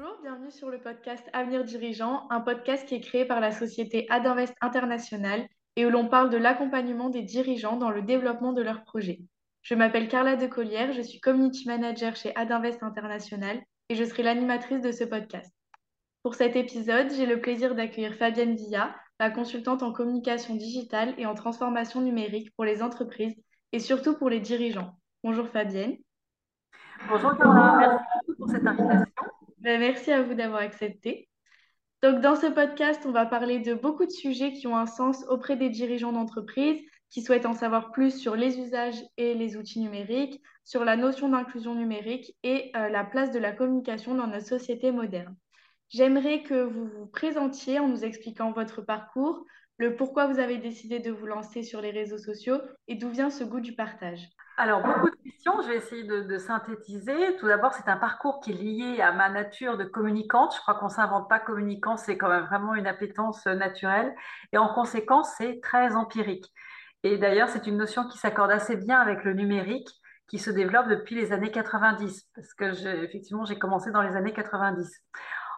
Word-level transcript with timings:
Bonjour, 0.00 0.16
bienvenue 0.22 0.50
sur 0.50 0.70
le 0.70 0.78
podcast 0.78 1.28
Avenir 1.34 1.62
Dirigeant, 1.62 2.26
un 2.30 2.40
podcast 2.40 2.88
qui 2.88 2.94
est 2.94 3.02
créé 3.02 3.26
par 3.26 3.38
la 3.38 3.50
société 3.50 4.06
Adinvest 4.08 4.54
International 4.62 5.46
et 5.76 5.84
où 5.84 5.90
l'on 5.90 6.08
parle 6.08 6.30
de 6.30 6.38
l'accompagnement 6.38 7.10
des 7.10 7.20
dirigeants 7.20 7.76
dans 7.76 7.90
le 7.90 8.00
développement 8.00 8.54
de 8.54 8.62
leurs 8.62 8.82
projets. 8.84 9.20
Je 9.60 9.74
m'appelle 9.74 10.08
Carla 10.08 10.36
Decollière, 10.36 10.94
je 10.94 11.02
suis 11.02 11.20
community 11.20 11.68
manager 11.68 12.16
chez 12.16 12.34
Adinvest 12.34 12.82
International 12.82 13.60
et 13.90 13.94
je 13.94 14.04
serai 14.04 14.22
l'animatrice 14.22 14.80
de 14.80 14.90
ce 14.90 15.04
podcast. 15.04 15.52
Pour 16.22 16.34
cet 16.34 16.56
épisode, 16.56 17.12
j'ai 17.14 17.26
le 17.26 17.42
plaisir 17.42 17.74
d'accueillir 17.74 18.14
Fabienne 18.14 18.54
Villa, 18.54 18.94
la 19.18 19.28
consultante 19.28 19.82
en 19.82 19.92
communication 19.92 20.54
digitale 20.54 21.12
et 21.18 21.26
en 21.26 21.34
transformation 21.34 22.00
numérique 22.00 22.54
pour 22.56 22.64
les 22.64 22.82
entreprises 22.82 23.36
et 23.72 23.78
surtout 23.78 24.16
pour 24.16 24.30
les 24.30 24.40
dirigeants. 24.40 24.94
Bonjour 25.22 25.46
Fabienne. 25.48 25.98
Bonjour 27.06 27.36
Carla, 27.36 27.76
merci 27.78 28.04
beaucoup 28.26 28.38
pour 28.38 28.48
cette 28.48 28.66
invitation. 28.66 29.04
Ben, 29.60 29.78
merci 29.78 30.10
à 30.10 30.22
vous 30.22 30.34
d'avoir 30.34 30.62
accepté. 30.62 31.28
Donc, 32.02 32.22
dans 32.22 32.34
ce 32.34 32.46
podcast, 32.46 33.02
on 33.04 33.12
va 33.12 33.26
parler 33.26 33.58
de 33.58 33.74
beaucoup 33.74 34.06
de 34.06 34.10
sujets 34.10 34.54
qui 34.54 34.66
ont 34.66 34.76
un 34.76 34.86
sens 34.86 35.24
auprès 35.28 35.56
des 35.56 35.68
dirigeants 35.68 36.12
d'entreprise 36.12 36.80
qui 37.10 37.22
souhaitent 37.22 37.44
en 37.44 37.52
savoir 37.52 37.90
plus 37.90 38.18
sur 38.18 38.36
les 38.36 38.58
usages 38.58 39.02
et 39.18 39.34
les 39.34 39.56
outils 39.56 39.80
numériques, 39.80 40.40
sur 40.64 40.84
la 40.84 40.96
notion 40.96 41.28
d'inclusion 41.28 41.74
numérique 41.74 42.34
et 42.42 42.70
euh, 42.74 42.88
la 42.88 43.04
place 43.04 43.32
de 43.32 43.38
la 43.38 43.52
communication 43.52 44.14
dans 44.14 44.28
notre 44.28 44.46
société 44.46 44.92
moderne. 44.92 45.36
J'aimerais 45.90 46.42
que 46.42 46.62
vous 46.62 46.86
vous 46.86 47.06
présentiez 47.06 47.80
en 47.80 47.88
nous 47.88 48.04
expliquant 48.04 48.52
votre 48.52 48.80
parcours, 48.80 49.44
le 49.76 49.96
pourquoi 49.96 50.26
vous 50.26 50.38
avez 50.38 50.56
décidé 50.56 51.00
de 51.00 51.10
vous 51.10 51.26
lancer 51.26 51.62
sur 51.62 51.82
les 51.82 51.90
réseaux 51.90 52.18
sociaux 52.18 52.60
et 52.86 52.94
d'où 52.94 53.10
vient 53.10 53.28
ce 53.30 53.44
goût 53.44 53.60
du 53.60 53.74
partage. 53.74 54.26
Je 55.44 55.68
vais 55.68 55.76
essayer 55.76 56.04
de, 56.04 56.38
synthétiser. 56.38 57.36
Tout 57.38 57.46
d'abord, 57.46 57.72
c'est 57.72 57.88
un 57.88 57.96
parcours 57.96 58.40
qui 58.40 58.50
est 58.50 58.54
lié 58.54 59.00
à 59.00 59.12
ma 59.12 59.28
nature 59.28 59.76
de 59.76 59.84
communicante. 59.84 60.54
Je 60.54 60.60
crois 60.60 60.74
qu'on 60.74 60.86
ne 60.86 60.90
s'invente 60.90 61.28
pas 61.28 61.38
communicant, 61.38 61.96
c'est 61.96 62.16
quand 62.18 62.28
même 62.28 62.44
vraiment 62.44 62.74
une 62.74 62.86
appétence 62.86 63.46
naturelle. 63.46 64.14
Et 64.52 64.58
en 64.58 64.72
conséquence, 64.72 65.30
c'est 65.38 65.60
très 65.62 65.94
empirique. 65.94 66.52
Et 67.02 67.16
d'ailleurs, 67.16 67.48
c'est 67.48 67.66
une 67.66 67.78
notion 67.78 68.06
qui 68.08 68.18
s'accorde 68.18 68.50
assez 68.50 68.76
bien 68.76 69.00
avec 69.00 69.24
le 69.24 69.32
numérique 69.32 69.88
qui 70.28 70.38
se 70.38 70.50
développe 70.50 70.88
depuis 70.88 71.16
les 71.16 71.32
années 71.32 71.50
90, 71.50 72.28
parce 72.34 72.54
que 72.54 73.02
effectivement, 73.02 73.44
j'ai 73.44 73.58
commencé 73.58 73.90
dans 73.90 74.02
les 74.02 74.14
années 74.14 74.32
90. 74.32 74.88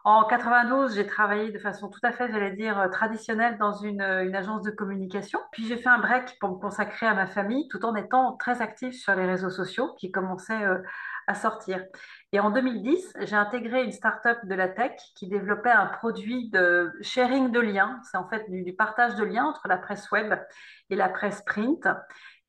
En 0.05 0.25
92, 0.25 0.97
j'ai 0.97 1.07
travaillé 1.07 1.53
de 1.53 1.61
façon 1.61 1.89
tout 1.89 2.01
à 2.03 2.11
fait, 2.11 2.29
j'allais 2.29 2.57
dire, 2.57 2.77
euh, 2.77 2.89
traditionnelle 2.89 3.57
dans 3.59 3.73
une, 3.73 4.03
euh, 4.03 4.25
une 4.25 4.35
agence 4.35 4.63
de 4.63 4.73
communication. 4.73 5.39
Puis 5.53 5.65
j'ai 5.69 5.77
fait 5.77 5.89
un 5.89 5.99
break 5.99 6.39
pour 6.41 6.51
me 6.51 6.57
consacrer 6.57 7.07
à 7.07 7.15
ma 7.15 7.29
famille 7.29 7.69
tout 7.69 7.85
en 7.85 7.95
étant 7.95 8.37
très 8.37 8.63
active 8.63 8.93
sur 8.93 9.15
les 9.15 9.27
réseaux 9.27 9.51
sociaux 9.51 9.95
qui 9.95 10.11
commençaient 10.11 10.65
euh, 10.65 10.79
à 11.29 11.35
sortir. 11.35 11.85
Et 12.33 12.41
en 12.41 12.51
2010, 12.51 13.13
j'ai 13.21 13.37
intégré 13.37 13.85
une 13.85 13.93
start-up 13.93 14.39
de 14.43 14.55
la 14.57 14.69
tech 14.69 14.97
qui 15.15 15.29
développait 15.29 15.71
un 15.71 15.87
produit 15.87 16.51
de 16.51 16.93
sharing 17.01 17.53
de 17.53 17.61
liens. 17.61 18.01
C'est 18.11 18.17
en 18.17 18.29
fait 18.29 18.51
du, 18.51 18.75
partage 18.75 19.15
de 19.15 19.23
liens 19.23 19.45
entre 19.45 19.69
la 19.69 19.79
presse 19.79 20.11
web 20.11 20.35
et 20.91 20.97
la 20.97 21.11
presse 21.11 21.43
print. 21.43 21.87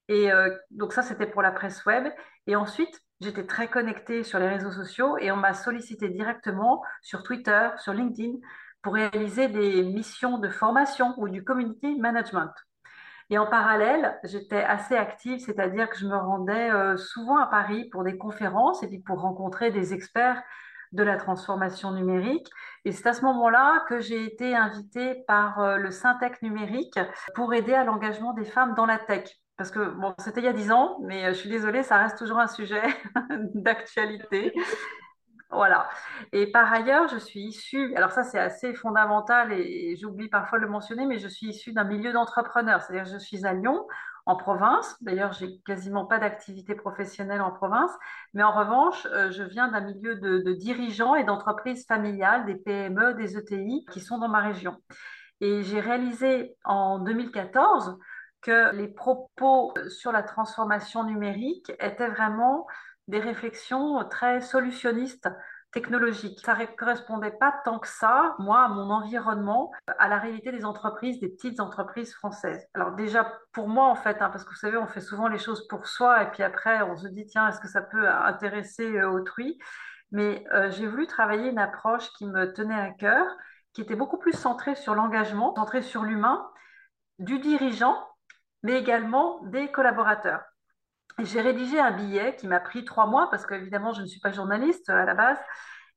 Et 0.10 0.30
donc 0.72 0.92
ça, 0.92 1.02
c'était 1.02 1.28
pour 1.28 1.42
la 1.42 1.52
presse 1.52 1.86
web. 1.86 2.08
Et 2.48 2.56
ensuite, 2.56 3.00
J'étais 3.24 3.46
très 3.46 3.70
connectée 3.70 4.24
sur 4.24 4.38
les 4.38 4.50
réseaux 4.50 4.72
sociaux 4.72 5.18
et 5.18 5.32
on 5.32 5.38
m'a 5.38 5.54
sollicité 5.54 6.10
directement 6.10 6.84
sur 7.02 7.24
Twitter, 7.24 7.70
sur 7.78 7.94
LinkedIn 7.94 8.34
pour 8.82 8.96
réaliser 8.96 9.48
des 9.48 9.82
missions 9.82 10.40
de 10.40 10.50
formation 10.50 11.14
ou 11.16 11.30
du 11.30 11.42
community 11.42 11.96
management. 11.96 12.52
Et 13.30 13.38
en 13.38 13.46
parallèle, 13.46 14.20
j'étais 14.26 14.62
assez 14.62 14.98
active, 14.98 15.40
c'est-à-dire 15.40 15.90
que 15.90 15.98
je 15.98 16.06
me 16.06 16.18
rendais 16.18 16.70
euh, 16.70 16.98
souvent 16.98 17.38
à 17.38 17.48
Paris 17.48 17.88
pour 17.94 18.04
des 18.04 18.18
conférences 18.18 18.84
et 18.84 18.90
puis 18.90 19.00
pour 19.00 19.22
rencontrer 19.22 19.72
des 19.72 19.94
experts 19.94 20.44
de 20.92 21.04
la 21.04 21.16
transformation 21.16 21.92
numérique. 21.92 22.50
Et 22.84 22.92
c'est 22.92 23.08
à 23.08 23.14
ce 23.14 23.22
moment-là 23.22 23.86
que 23.88 24.02
j'ai 24.02 24.26
été 24.26 24.54
invitée 24.54 25.24
par 25.30 25.62
euh, 25.62 25.78
le 25.78 25.92
Syntec 25.92 26.42
numérique 26.42 27.00
pour 27.36 27.54
aider 27.54 27.74
à 27.74 27.86
l'engagement 27.86 28.34
des 28.34 28.44
femmes 28.44 28.74
dans 28.76 28.86
la 28.86 29.00
tech 29.00 29.30
parce 29.58 29.72
que 29.72 29.90
bon, 29.90 30.14
c'était 30.18 30.42
il 30.42 30.46
y 30.46 30.50
a 30.50 30.54
dix 30.54 30.72
ans, 30.72 30.98
mais 31.04 31.26
euh, 31.26 31.30
je 31.30 31.40
suis 31.40 31.50
désolée, 31.50 31.84
ça 31.84 31.98
reste 31.98 32.18
toujours 32.18 32.40
un 32.40 32.48
sujet 32.48 32.82
d'actualité. 33.54 34.54
Voilà. 35.52 35.88
Et 36.32 36.52
par 36.52 36.74
ailleurs, 36.74 37.08
je 37.10 37.18
suis 37.18 37.42
issue, 37.42 37.96
alors 37.96 38.12
ça 38.12 38.24
c'est 38.24 38.40
assez 38.40 38.74
fondamental 38.74 39.54
et, 39.54 39.96
j'oublie 39.98 40.28
parfois 40.28 40.58
de 40.58 40.64
le 40.64 40.70
mentionner, 40.70 41.06
mais 41.06 41.20
je 41.20 41.28
suis 41.28 41.48
issue 41.48 41.74
d'un 41.74 41.84
milieu 41.84 42.12
d'entrepreneurs. 42.12 42.82
C'est-à-dire 42.82 43.06
je 43.06 43.20
suis 43.20 43.46
à 43.46 43.54
Lyon, 43.54 43.86
en 44.26 44.36
province. 44.36 44.96
D'ailleurs, 45.02 45.34
j'ai 45.34 45.60
quasiment 45.66 46.06
pas 46.06 46.18
d'activité 46.18 46.76
professionnelle 46.76 47.42
en 47.42 47.52
province. 47.52 47.92
Mais 48.34 48.44
en 48.44 48.52
revanche, 48.52 49.06
euh, 49.12 49.32
je 49.32 49.44
viens 49.44 49.68
d'un 49.68 49.82
milieu 49.82 50.16
de, 50.16 50.40
de 50.40 50.54
dirigeants 50.54 51.16
et 51.16 51.24
d'entreprises 51.24 51.86
familiales, 51.86 52.46
des 52.46 52.56
PME, 52.56 53.14
des 53.16 53.38
ETI 53.38 53.86
qui 53.92 54.00
sont 54.00 54.18
dans 54.18 54.30
ma 54.30 54.40
région. 54.40 54.78
Et 55.42 55.64
j'ai 55.64 55.80
réalisé 55.80 56.56
en 56.64 57.00
2014 57.00 57.98
que 58.44 58.76
les 58.76 58.88
propos 58.88 59.74
sur 59.90 60.12
la 60.12 60.24
transformation 60.24 61.04
numérique 61.04 61.72
étaient 61.80 62.10
vraiment 62.10 62.68
des 63.08 63.20
réflexions 63.20 64.04
très 64.10 64.42
solutionnistes 64.42 65.30
technologiques. 65.74 66.40
Ça 66.46 66.56
ne 66.56 66.66
correspondait 66.66 67.32
pas 67.32 67.54
tant 67.66 67.80
que 67.80 67.88
ça, 67.88 68.36
moi, 68.40 68.64
à 68.64 68.68
mon 68.68 68.92
environnement, 68.92 69.72
à 69.98 70.08
la 70.08 70.20
réalité 70.20 70.52
des 70.52 70.66
entreprises, 70.66 71.20
des 71.20 71.30
petites 71.30 71.60
entreprises 71.60 72.14
françaises. 72.14 72.66
Alors 72.76 72.92
déjà, 72.92 73.32
pour 73.52 73.68
moi, 73.68 73.88
en 73.88 73.96
fait, 73.96 74.22
hein, 74.22 74.30
parce 74.30 74.44
que 74.44 74.50
vous 74.50 74.56
savez, 74.56 74.78
on 74.78 74.88
fait 74.88 75.02
souvent 75.02 75.28
les 75.28 75.40
choses 75.40 75.68
pour 75.68 75.88
soi 75.88 76.24
et 76.24 76.32
puis 76.32 76.44
après, 76.44 76.84
on 76.84 76.96
se 76.96 77.08
dit, 77.08 77.26
tiens, 77.26 77.50
est-ce 77.50 77.60
que 77.60 77.68
ça 77.68 77.82
peut 77.82 78.08
intéresser 78.08 78.98
euh, 78.98 79.10
autrui? 79.10 79.58
Mais 80.12 80.46
euh, 80.54 80.70
j'ai 80.70 80.86
voulu 80.86 81.08
travailler 81.08 81.50
une 81.50 81.60
approche 81.60 82.08
qui 82.14 82.28
me 82.28 82.54
tenait 82.54 82.80
à 82.80 82.92
cœur, 82.92 83.26
qui 83.74 83.82
était 83.82 83.96
beaucoup 83.96 84.20
plus 84.20 84.34
centrée 84.34 84.76
sur 84.76 84.94
l'engagement, 84.94 85.56
centrée 85.56 85.82
sur 85.82 86.04
l'humain, 86.04 86.48
du 87.18 87.40
dirigeant 87.40 87.98
mais 88.64 88.80
également 88.80 89.42
des 89.44 89.72
collaborateurs. 89.72 90.42
J'ai 91.20 91.42
rédigé 91.42 91.80
un 91.80 91.92
billet 91.92 92.36
qui 92.36 92.48
m'a 92.48 92.60
pris 92.60 92.86
trois 92.86 93.06
mois 93.06 93.30
parce 93.30 93.46
qu'évidemment, 93.46 93.94
je 93.94 94.02
ne 94.02 94.08
suis 94.08 94.20
pas 94.20 94.32
journaliste 94.32 94.90
à 94.90 95.06
la 95.06 95.14
base. 95.14 95.38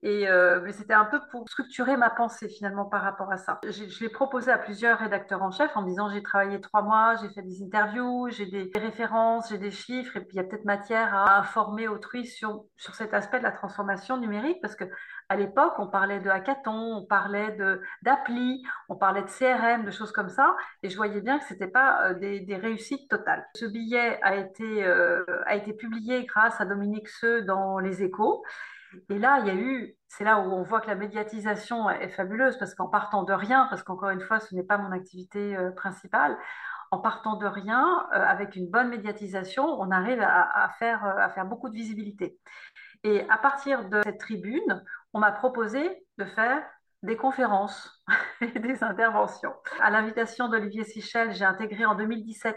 Et 0.03 0.28
euh, 0.28 0.60
mais 0.62 0.72
c'était 0.72 0.94
un 0.94 1.06
peu 1.06 1.21
pour 1.31 1.49
structurer 1.49 1.97
ma 1.97 2.10
pensée 2.10 2.49
finalement 2.49 2.84
par 2.84 3.03
rapport 3.03 3.32
à 3.32 3.38
ça. 3.38 3.59
Je, 3.65 4.00
l'ai 4.00 4.10
proposé 4.10 4.53
à 4.53 4.59
plusieurs 4.59 4.99
rédacteurs 4.99 5.43
en 5.43 5.50
chef 5.50 5.75
en 5.75 5.82
disant 5.82 6.10
j'ai 6.10 6.22
travaillé 6.22 6.60
trois 6.60 6.82
mois, 6.82 7.16
j'ai 7.16 7.31
fait 7.31 7.43
des 7.43 7.62
interviews, 7.62 8.28
j'ai 8.28 8.47
des 8.47 8.71
références, 8.78 9.48
j'ai 9.48 9.59
des 9.59 9.71
chiffres 9.71 10.16
et 10.19 10.21
puis 10.21 10.34
il 10.34 10.37
y 10.37 10.41
a 10.41 10.44
peut-être 10.44 10.66
matière 10.66 11.15
à 11.15 11.38
informer 11.38 11.88
autrui 11.88 12.27
sur, 12.27 12.66
sur 12.77 12.94
cet 12.94 13.15
aspect 13.15 13.38
de 13.38 13.44
la 13.44 13.53
transformation 13.53 14.19
numérique 14.19 14.59
parce 14.60 14.77
que 14.77 14.84
à 15.28 15.37
l'époque 15.37 15.75
on 15.78 15.88
parlait 15.88 16.20
de 16.20 16.31
hackathon, 16.31 16.98
on 16.98 17.04
parlait 17.04 17.56
d'appli, 18.03 18.62
on 18.88 18.97
parlait 18.97 19.22
de 19.22 19.28
CRM, 19.28 19.84
de 19.84 19.91
choses 19.91 20.12
comme 20.12 20.28
ça 20.28 20.56
et 20.82 20.88
je 20.88 20.97
voyais 20.97 21.20
bien 21.20 21.38
que 21.38 21.44
c'était 21.44 21.69
pas 21.69 22.10
euh, 22.10 22.14
des, 22.14 22.41
des, 22.41 22.56
réussites 22.56 23.09
totales. 23.09 23.47
Ce 23.54 23.66
billet 23.66 24.20
a 24.22 24.36
été 24.36 24.84
euh, 24.84 25.25
a 25.47 25.56
été 25.56 25.72
publié 25.72 26.25
grâce 26.25 26.60
à 26.60 26.65
Dominique 26.65 27.09
Seux 27.09 27.42
dans 27.42 27.78
Les 27.78 28.03
Échos 28.03 28.42
et 29.10 29.19
là, 29.19 29.38
il 29.41 29.47
y 29.47 29.50
a 29.50 29.54
eu, 29.54 29.97
c'est 30.09 30.25
là 30.25 30.38
où 30.38 30.53
on 30.53 30.62
voit 30.62 30.81
que 30.81 30.86
la 30.86 30.94
médiatisation 30.94 31.91
est 31.91 32.09
fabuleuse, 32.10 32.56
parce 32.59 32.75
qu'en 32.75 32.88
partant 32.88 33.25
de 33.25 33.32
rien, 33.32 33.66
parce 33.69 33.82
qu'encore 33.82 34.10
une 34.10 34.20
fois, 34.20 34.41
ce 34.41 34.54
n'est 34.54 34.62
pas 34.62 34.78
mon 34.78 34.92
activité 34.92 35.56
euh, 35.56 35.70
principale, 35.70 36.36
en 36.91 36.98
partant 36.98 37.36
de 37.36 37.47
rien, 37.47 38.06
avec 38.12 38.54
une 38.54 38.70
bonne 38.70 38.88
médiatisation, 38.88 39.65
on 39.65 39.91
arrive 39.91 40.20
à, 40.22 40.70
faire, 40.78 41.04
à 41.04 41.28
faire 41.31 41.44
beaucoup 41.44 41.69
de 41.69 41.75
visibilité. 41.75 42.38
Et 43.04 43.28
à 43.28 43.38
partir 43.38 43.88
de 43.88 44.02
cette 44.04 44.18
tribune, 44.18 44.84
on 45.12 45.20
m'a 45.20 45.32
proposé 45.32 46.04
de 46.18 46.24
faire 46.24 46.62
des 47.02 47.16
conférences 47.16 48.02
et 48.40 48.58
des 48.58 48.82
interventions. 48.82 49.54
À 49.80 49.90
l'invitation 49.90 50.48
d'Olivier 50.48 50.84
Sichel, 50.84 51.32
j'ai 51.32 51.44
intégré 51.44 51.84
en 51.84 51.94
2017 51.94 52.56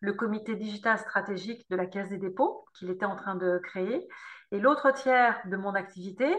le 0.00 0.12
comité 0.12 0.56
digital 0.56 0.98
stratégique 0.98 1.68
de 1.70 1.76
la 1.76 1.86
Caisse 1.86 2.08
des 2.08 2.18
dépôts 2.18 2.66
qu'il 2.74 2.90
était 2.90 3.06
en 3.06 3.16
train 3.16 3.34
de 3.34 3.58
créer. 3.62 4.06
Et 4.52 4.60
l'autre 4.60 4.90
tiers 4.90 5.40
de 5.46 5.56
mon 5.56 5.74
activité 5.74 6.36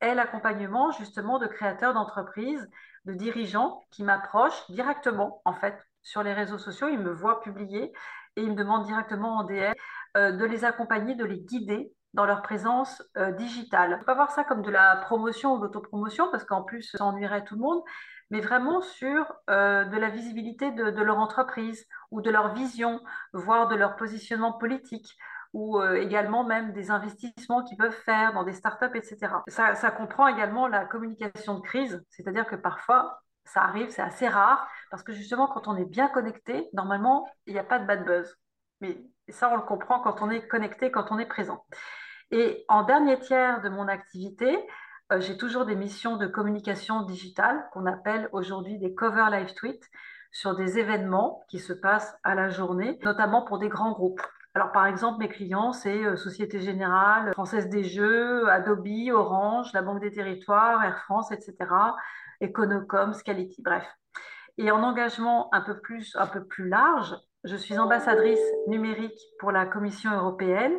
est 0.00 0.14
l'accompagnement 0.14 0.90
justement 0.92 1.38
de 1.38 1.46
créateurs 1.46 1.92
d'entreprises, 1.92 2.68
de 3.04 3.14
dirigeants 3.14 3.82
qui 3.90 4.02
m'approchent 4.02 4.70
directement 4.70 5.42
en 5.44 5.54
fait 5.54 5.76
sur 6.02 6.22
les 6.22 6.32
réseaux 6.32 6.58
sociaux. 6.58 6.88
Ils 6.88 7.00
me 7.00 7.12
voient 7.12 7.40
publier 7.40 7.92
et 8.36 8.42
ils 8.42 8.50
me 8.50 8.56
demandent 8.56 8.86
directement 8.86 9.38
en 9.38 9.44
DM 9.44 9.72
euh, 10.16 10.32
de 10.32 10.44
les 10.44 10.64
accompagner, 10.64 11.14
de 11.14 11.24
les 11.24 11.40
guider 11.40 11.92
dans 12.14 12.24
leur 12.24 12.42
présence 12.42 13.02
euh, 13.16 13.32
digitale. 13.32 13.98
Faut 13.98 14.04
pas 14.04 14.14
voir 14.14 14.30
ça 14.30 14.44
comme 14.44 14.62
de 14.62 14.70
la 14.70 14.96
promotion 14.96 15.54
ou 15.54 15.62
l'autopromotion 15.62 16.30
parce 16.30 16.44
qu'en 16.44 16.62
plus 16.62 16.82
ça 16.82 17.04
ennuierait 17.04 17.44
tout 17.44 17.54
le 17.54 17.60
monde, 17.60 17.82
mais 18.30 18.40
vraiment 18.40 18.80
sur 18.80 19.32
euh, 19.48 19.84
de 19.84 19.96
la 19.96 20.08
visibilité 20.08 20.72
de, 20.72 20.90
de, 20.90 21.02
leur 21.02 21.18
entreprise 21.18 21.86
ou 22.10 22.20
de 22.20 22.30
leur 22.30 22.54
vision, 22.54 23.00
voire 23.32 23.68
de 23.68 23.76
leur 23.76 23.96
positionnement 23.96 24.52
politique 24.52 25.16
ou 25.52 25.80
euh, 25.80 25.94
également 25.96 26.44
même 26.44 26.72
des 26.72 26.90
investissements 26.90 27.64
qu'ils 27.64 27.76
peuvent 27.76 27.92
faire 28.04 28.32
dans 28.32 28.44
des 28.44 28.52
startups, 28.52 28.94
etc. 28.94 29.42
Ça, 29.48 29.74
ça 29.74 29.90
comprend 29.90 30.28
également 30.28 30.68
la 30.68 30.84
communication 30.84 31.54
de 31.54 31.60
crise, 31.60 32.04
c'est-à-dire 32.10 32.46
que 32.46 32.56
parfois, 32.56 33.20
ça 33.44 33.62
arrive, 33.62 33.90
c'est 33.90 34.02
assez 34.02 34.28
rare, 34.28 34.68
parce 34.90 35.02
que 35.02 35.12
justement, 35.12 35.48
quand 35.48 35.66
on 35.66 35.76
est 35.76 35.84
bien 35.84 36.08
connecté, 36.08 36.68
normalement, 36.72 37.26
il 37.46 37.54
n'y 37.54 37.58
a 37.58 37.64
pas 37.64 37.80
de 37.80 37.86
bad 37.86 38.04
buzz. 38.04 38.36
Mais 38.80 38.96
ça, 39.28 39.50
on 39.52 39.56
le 39.56 39.62
comprend 39.62 40.00
quand 40.00 40.22
on 40.22 40.30
est 40.30 40.46
connecté, 40.46 40.90
quand 40.90 41.10
on 41.10 41.18
est 41.18 41.26
présent. 41.26 41.64
Et 42.30 42.64
en 42.68 42.84
dernier 42.84 43.18
tiers 43.18 43.60
de 43.60 43.68
mon 43.68 43.88
activité, 43.88 44.56
euh, 45.12 45.20
j'ai 45.20 45.36
toujours 45.36 45.66
des 45.66 45.74
missions 45.74 46.16
de 46.16 46.26
communication 46.26 47.02
digitale 47.02 47.68
qu'on 47.72 47.86
appelle 47.86 48.28
aujourd'hui 48.32 48.78
des 48.78 48.94
cover 48.94 49.26
live 49.30 49.54
tweets 49.54 49.90
sur 50.30 50.54
des 50.54 50.78
événements 50.78 51.44
qui 51.48 51.58
se 51.58 51.72
passent 51.72 52.16
à 52.22 52.34
la 52.34 52.48
journée, 52.48 52.98
notamment 53.02 53.42
pour 53.42 53.58
des 53.58 53.68
grands 53.68 53.92
groupes. 53.92 54.22
Alors, 54.54 54.72
par 54.72 54.86
exemple, 54.86 55.18
mes 55.18 55.28
clients, 55.28 55.72
c'est 55.72 56.04
euh, 56.04 56.16
Société 56.16 56.60
Générale, 56.60 57.32
Française 57.32 57.68
des 57.68 57.84
Jeux, 57.84 58.48
Adobe, 58.48 58.86
Orange, 59.12 59.72
la 59.72 59.82
Banque 59.82 60.00
des 60.00 60.12
Territoires, 60.12 60.82
Air 60.84 60.98
France, 61.04 61.30
etc., 61.32 61.56
Econocom, 62.40 63.12
Scality, 63.12 63.62
bref. 63.62 63.86
Et 64.58 64.70
en 64.70 64.82
engagement 64.82 65.52
un 65.54 65.60
peu 65.60 65.80
plus, 65.80 66.16
un 66.16 66.26
peu 66.26 66.44
plus 66.44 66.68
large, 66.68 67.16
je 67.44 67.56
suis 67.56 67.78
ambassadrice 67.78 68.40
numérique 68.66 69.18
pour 69.38 69.52
la 69.52 69.66
Commission 69.66 70.12
européenne 70.12 70.76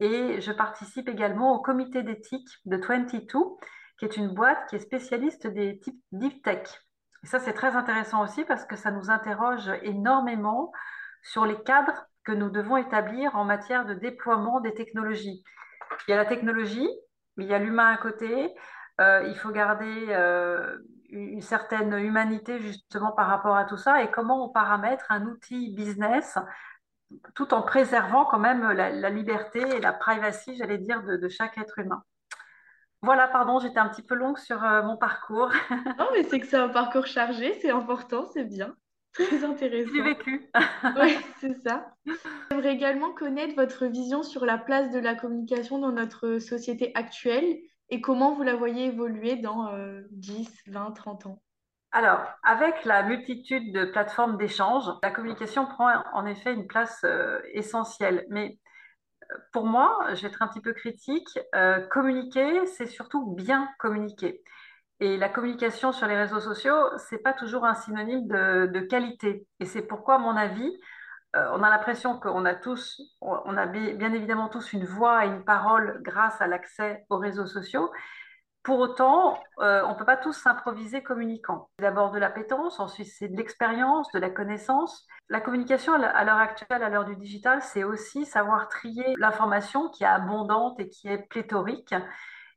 et 0.00 0.40
je 0.40 0.52
participe 0.52 1.08
également 1.08 1.54
au 1.54 1.60
comité 1.60 2.02
d'éthique 2.02 2.48
de 2.64 2.76
22, 2.76 3.28
qui 3.98 4.04
est 4.04 4.16
une 4.16 4.34
boîte 4.34 4.68
qui 4.68 4.76
est 4.76 4.80
spécialiste 4.80 5.46
des 5.46 5.78
types 5.78 6.02
deep 6.12 6.42
tech. 6.42 6.68
Et 7.22 7.26
ça, 7.26 7.38
c'est 7.38 7.52
très 7.52 7.76
intéressant 7.76 8.24
aussi 8.24 8.44
parce 8.44 8.64
que 8.64 8.76
ça 8.76 8.90
nous 8.90 9.10
interroge 9.10 9.70
énormément 9.82 10.72
sur 11.22 11.44
les 11.44 11.62
cadres 11.62 12.06
que 12.24 12.32
nous 12.32 12.50
devons 12.50 12.76
établir 12.76 13.36
en 13.36 13.44
matière 13.44 13.84
de 13.84 13.94
déploiement 13.94 14.60
des 14.60 14.72
technologies. 14.74 15.44
Il 16.06 16.10
y 16.10 16.14
a 16.14 16.16
la 16.16 16.24
technologie, 16.24 16.88
mais 17.36 17.44
il 17.44 17.50
y 17.50 17.54
a 17.54 17.58
l'humain 17.58 17.92
à 17.92 17.96
côté. 17.98 18.54
Euh, 19.00 19.24
il 19.28 19.36
faut 19.36 19.50
garder 19.50 20.06
euh, 20.08 20.78
une 21.10 21.42
certaine 21.42 21.92
humanité 21.94 22.58
justement 22.60 23.12
par 23.12 23.26
rapport 23.26 23.56
à 23.56 23.64
tout 23.64 23.76
ça 23.76 24.02
et 24.02 24.10
comment 24.10 24.44
on 24.44 24.48
paramètre 24.48 25.06
un 25.10 25.26
outil 25.26 25.74
business 25.74 26.38
tout 27.34 27.54
en 27.54 27.62
préservant 27.62 28.24
quand 28.24 28.38
même 28.38 28.70
la, 28.72 29.10
liberté 29.10 29.60
et 29.60 29.80
la 29.80 29.92
privacy, 29.92 30.56
j'allais 30.56 30.78
dire, 30.78 31.02
de, 31.02 31.28
chaque 31.28 31.58
être 31.58 31.78
humain. 31.78 32.02
Voilà, 33.02 33.28
pardon, 33.28 33.58
j'étais 33.58 33.78
un 33.78 33.88
petit 33.88 34.02
peu 34.02 34.14
longue 34.14 34.38
sur 34.38 34.62
euh, 34.62 34.82
mon 34.82 34.96
parcours. 34.96 35.50
non, 35.98 36.08
mais 36.12 36.22
c'est 36.22 36.38
que 36.38 36.46
c'est 36.46 36.56
un 36.56 36.68
parcours 36.68 37.06
chargé, 37.06 37.54
c'est 37.60 37.70
important, 37.70 38.26
c'est 38.26 38.44
bien. 38.44 38.74
Très 39.14 39.42
intéressant. 39.42 39.90
J'ai 39.92 40.02
vécu. 40.02 40.50
oui, 41.00 41.16
c'est 41.40 41.54
ça. 41.62 41.94
J'aimerais 42.50 42.74
également 42.74 43.12
connaître 43.12 43.56
votre 43.56 43.86
vision 43.86 44.22
sur 44.22 44.44
la 44.44 44.58
place 44.58 44.90
de 44.92 44.98
la 45.00 45.14
communication 45.14 45.78
dans 45.78 45.92
notre 45.92 46.38
société 46.38 46.92
actuelle 46.94 47.58
et 47.90 48.00
comment 48.00 48.34
vous 48.34 48.42
la 48.42 48.56
voyez 48.56 48.86
évoluer 48.86 49.36
dans 49.36 49.72
10, 50.10 50.48
20, 50.66 50.92
30 50.92 51.26
ans? 51.26 51.42
Alors, 51.92 52.20
avec 52.44 52.84
la 52.84 53.02
multitude 53.02 53.72
de 53.72 53.84
plateformes 53.84 54.36
d'échange, 54.36 54.84
la 55.02 55.10
communication 55.10 55.66
prend 55.66 55.90
en 56.12 56.24
effet 56.24 56.54
une 56.54 56.68
place 56.68 57.00
euh, 57.04 57.40
essentielle. 57.52 58.26
Mais 58.30 58.58
euh, 59.32 59.36
pour 59.52 59.66
moi, 59.66 59.98
je 60.14 60.22
vais 60.22 60.28
être 60.28 60.42
un 60.42 60.48
petit 60.48 60.60
peu 60.60 60.72
critique, 60.72 61.38
euh, 61.56 61.80
communiquer, 61.88 62.64
c'est 62.66 62.86
surtout 62.86 63.34
bien 63.34 63.68
communiquer. 63.80 64.42
Et 65.00 65.16
la 65.16 65.28
communication 65.28 65.92
sur 65.92 66.06
les 66.06 66.16
réseaux 66.16 66.40
sociaux, 66.40 66.76
c'est 66.98 67.22
pas 67.22 67.32
toujours 67.32 67.64
un 67.64 67.74
synonyme 67.74 68.28
de, 68.28 68.80
qualité. 68.80 69.46
Et 69.58 69.64
c'est 69.64 69.82
pourquoi, 69.82 70.16
à 70.16 70.18
mon 70.18 70.36
avis, 70.36 70.70
on 71.34 71.62
a 71.62 71.70
l'impression 71.70 72.18
qu'on 72.18 72.44
a 72.44 72.54
tous, 72.54 73.00
on 73.20 73.56
a 73.56 73.66
bien 73.66 74.12
évidemment 74.12 74.48
tous 74.48 74.72
une 74.72 74.84
voix 74.84 75.24
et 75.24 75.28
une 75.28 75.44
parole 75.44 76.00
grâce 76.02 76.40
à 76.40 76.46
l'accès 76.46 77.06
aux 77.08 77.18
réseaux 77.18 77.46
sociaux. 77.46 77.90
Pour 78.62 78.78
autant, 78.78 79.38
euh, 79.60 79.82
on 79.86 79.90
ne 79.90 79.94
peut 79.94 80.04
pas 80.04 80.18
tous 80.18 80.34
s'improviser 80.34 81.02
communicants. 81.02 81.70
D'abord 81.78 82.10
de 82.10 82.18
l'appétence, 82.18 82.78
ensuite 82.78 83.06
c'est 83.06 83.28
de 83.28 83.36
l'expérience, 83.36 84.12
de 84.12 84.18
la 84.18 84.28
connaissance. 84.28 85.06
La 85.30 85.40
communication 85.40 85.94
à 85.94 86.24
l'heure 86.24 86.36
actuelle, 86.36 86.82
à 86.82 86.90
l'heure 86.90 87.06
du 87.06 87.16
digital, 87.16 87.62
c'est 87.62 87.84
aussi 87.84 88.26
savoir 88.26 88.68
trier 88.68 89.14
l'information 89.16 89.88
qui 89.88 90.04
est 90.04 90.08
abondante 90.08 90.78
et 90.78 90.90
qui 90.90 91.08
est 91.08 91.26
pléthorique. 91.28 91.94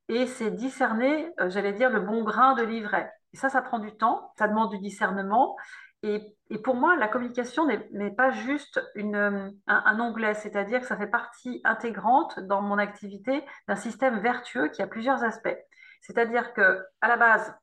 Et 0.09 0.27
c'est 0.27 0.51
discerner, 0.51 1.31
euh, 1.39 1.49
j'allais 1.49 1.71
dire, 1.71 1.89
le 1.89 2.01
bon 2.01 2.23
grain 2.23 2.53
de 2.53 2.63
livret. 2.63 3.09
Et 3.31 3.37
ça, 3.37 3.47
ça 3.47 3.61
prend 3.61 3.79
du 3.79 3.95
temps, 3.95 4.33
ça 4.37 4.49
demande 4.49 4.71
du 4.71 4.79
discernement. 4.79 5.55
Et, 6.03 6.35
pour 6.63 6.75
moi, 6.75 6.95
la 6.97 7.07
communication 7.07 7.65
n'est 7.65 8.11
pas 8.11 8.29
juste 8.29 8.79
un, 8.95 9.51
un, 9.67 9.99
onglet, 9.99 10.35
c'est-à-dire 10.35 10.81
que 10.81 10.85
ça 10.85 10.97
fait 10.97 11.07
partie 11.07 11.61
intégrante 11.63 12.39
dans 12.41 12.61
mon 12.61 12.77
activité 12.77 13.43
d'un 13.67 13.75
système 13.75 14.19
vertueux 14.19 14.67
qui 14.67 14.81
a 14.81 14.87
plusieurs 14.87 15.23
aspects. 15.23 15.57
C'est-à-dire 16.01 16.53
que 16.53 16.85
à 17.01 17.07
la 17.07 17.17
base, 17.17 17.55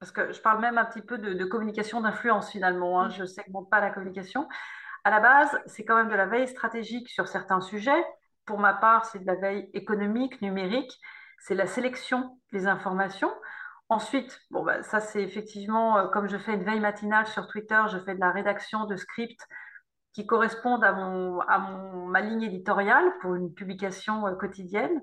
parce 0.00 0.10
que 0.10 0.32
je 0.32 0.40
parle 0.40 0.60
même 0.60 0.78
un 0.78 0.84
petit 0.84 1.02
peu 1.02 1.18
de, 1.18 1.44
communication 1.44 2.00
d'influence 2.00 2.50
finalement, 2.50 3.00
hein, 3.00 3.10
je 3.10 3.22
ne 3.22 3.26
segmente 3.26 3.70
pas 3.70 3.80
la 3.80 3.90
communication. 3.90 4.48
À 5.04 5.10
la 5.10 5.20
base, 5.20 5.56
c'est 5.66 5.84
quand 5.84 5.94
même 5.94 6.08
de 6.08 6.16
la 6.16 6.26
veille 6.26 6.48
stratégique 6.48 7.08
sur 7.08 7.28
certains 7.28 7.60
sujets. 7.60 8.04
Pour 8.44 8.58
ma 8.58 8.72
part, 8.72 9.04
c'est 9.04 9.20
de 9.20 9.26
la 9.26 9.36
veille 9.36 9.70
économique, 9.74 10.42
numérique, 10.42 10.98
c'est 11.38 11.54
la 11.54 11.66
sélection 11.66 12.36
des 12.52 12.66
informations. 12.66 13.32
Ensuite, 13.92 14.40
bon, 14.50 14.64
bah, 14.64 14.82
ça 14.82 15.00
c'est 15.00 15.22
effectivement, 15.22 15.98
euh, 15.98 16.08
comme 16.08 16.26
je 16.26 16.38
fais 16.38 16.54
une 16.54 16.64
veille 16.64 16.80
matinale 16.80 17.26
sur 17.26 17.46
Twitter, 17.46 17.78
je 17.92 17.98
fais 17.98 18.14
de 18.14 18.20
la 18.20 18.30
rédaction 18.30 18.86
de 18.86 18.96
scripts 18.96 19.46
qui 20.14 20.24
correspondent 20.24 20.82
à, 20.82 20.92
mon, 20.92 21.40
à 21.40 21.58
mon, 21.58 22.06
ma 22.06 22.22
ligne 22.22 22.40
éditoriale 22.40 23.04
pour 23.20 23.34
une 23.34 23.52
publication 23.52 24.26
euh, 24.26 24.34
quotidienne. 24.34 25.02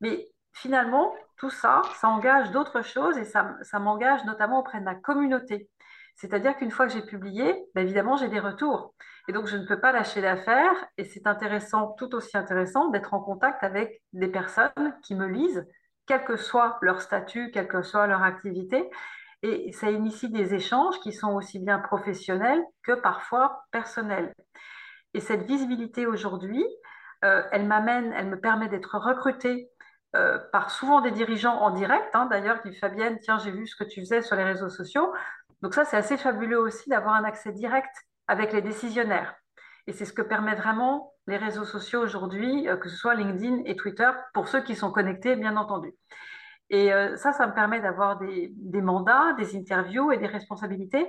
Mais 0.00 0.28
finalement, 0.52 1.14
tout 1.36 1.50
ça, 1.50 1.82
ça 2.00 2.08
engage 2.08 2.50
d'autres 2.50 2.82
choses 2.82 3.16
et 3.16 3.24
ça, 3.24 3.56
m'engage 3.74 4.24
notamment 4.24 4.58
auprès 4.58 4.80
de 4.80 4.84
ma 4.84 4.96
communauté. 4.96 5.70
C'est-à-dire 6.16 6.56
qu'une 6.56 6.72
fois 6.72 6.88
que 6.88 6.92
j'ai 6.92 7.02
publié, 7.02 7.64
ben 7.76 7.82
évidemment, 7.82 8.16
j'ai 8.16 8.28
des 8.28 8.40
retours. 8.40 8.92
Et 9.28 9.32
donc, 9.32 9.46
je 9.46 9.56
ne 9.56 9.66
peux 9.66 9.80
pas 9.80 9.92
lâcher 9.92 10.20
l'affaire. 10.20 10.72
Et 10.98 11.04
c'est 11.04 11.28
intéressant, 11.28 11.94
tout 11.96 12.12
aussi 12.16 12.36
intéressant, 12.36 12.88
d'être 12.88 13.14
en 13.14 13.20
contact 13.20 13.62
avec 13.62 14.02
des 14.12 14.28
personnes 14.28 14.98
qui 15.04 15.14
me 15.14 15.28
lisent, 15.28 15.64
quel 16.10 16.24
que 16.24 16.36
soit 16.36 16.76
leur 16.82 17.00
statut, 17.02 17.52
quelle 17.52 17.68
que 17.68 17.82
soit 17.82 18.08
leur 18.08 18.24
activité. 18.24 18.90
Et 19.44 19.70
ça 19.70 19.92
initie 19.92 20.28
des 20.28 20.54
échanges 20.54 20.98
qui 21.04 21.12
sont 21.12 21.32
aussi 21.34 21.60
bien 21.60 21.78
professionnels 21.78 22.60
que 22.82 22.94
parfois 22.94 23.62
personnels. 23.70 24.34
Et 25.14 25.20
cette 25.20 25.44
visibilité 25.44 26.06
aujourd'hui, 26.06 26.66
euh, 27.24 27.44
elle 27.52 27.64
m'amène, 27.64 28.12
elle 28.16 28.26
me 28.26 28.40
permet 28.40 28.68
d'être 28.68 28.98
recrutée 28.98 29.70
euh, 30.16 30.40
par 30.50 30.72
souvent 30.72 31.00
des 31.00 31.12
dirigeants 31.12 31.60
en 31.60 31.70
direct, 31.70 32.10
hein, 32.14 32.26
d'ailleurs, 32.26 32.58
Fabienne, 32.80 33.20
tiens, 33.20 33.38
j'ai 33.38 33.52
vu 33.52 33.68
ce 33.68 33.76
que 33.76 33.88
tu 33.88 34.00
faisais 34.00 34.20
sur 34.20 34.34
les 34.34 34.42
réseaux 34.42 34.68
sociaux. 34.68 35.12
Donc 35.62 35.74
ça, 35.74 35.84
c'est 35.84 35.96
assez 35.96 36.16
fabuleux 36.16 36.58
aussi 36.58 36.90
d'avoir 36.90 37.14
un 37.14 37.22
accès 37.22 37.52
direct 37.52 37.94
avec 38.26 38.52
les 38.52 38.62
décisionnaires. 38.62 39.36
Et 39.86 39.92
c'est 39.92 40.06
ce 40.06 40.12
que 40.12 40.22
permettent 40.22 40.58
vraiment 40.58 41.14
les 41.30 41.38
réseaux 41.38 41.64
sociaux 41.64 42.00
aujourd'hui, 42.00 42.68
euh, 42.68 42.76
que 42.76 42.88
ce 42.88 42.96
soit 42.96 43.14
LinkedIn 43.14 43.62
et 43.64 43.76
Twitter, 43.76 44.10
pour 44.34 44.48
ceux 44.48 44.62
qui 44.62 44.76
sont 44.76 44.92
connectés, 44.92 45.36
bien 45.36 45.56
entendu. 45.56 45.92
Et 46.68 46.92
euh, 46.92 47.16
ça, 47.16 47.32
ça 47.32 47.46
me 47.46 47.54
permet 47.54 47.80
d'avoir 47.80 48.18
des, 48.18 48.52
mandats, 48.82 49.32
des 49.38 49.56
interviews 49.56 50.12
et 50.12 50.18
des 50.18 50.26
responsabilités. 50.26 51.08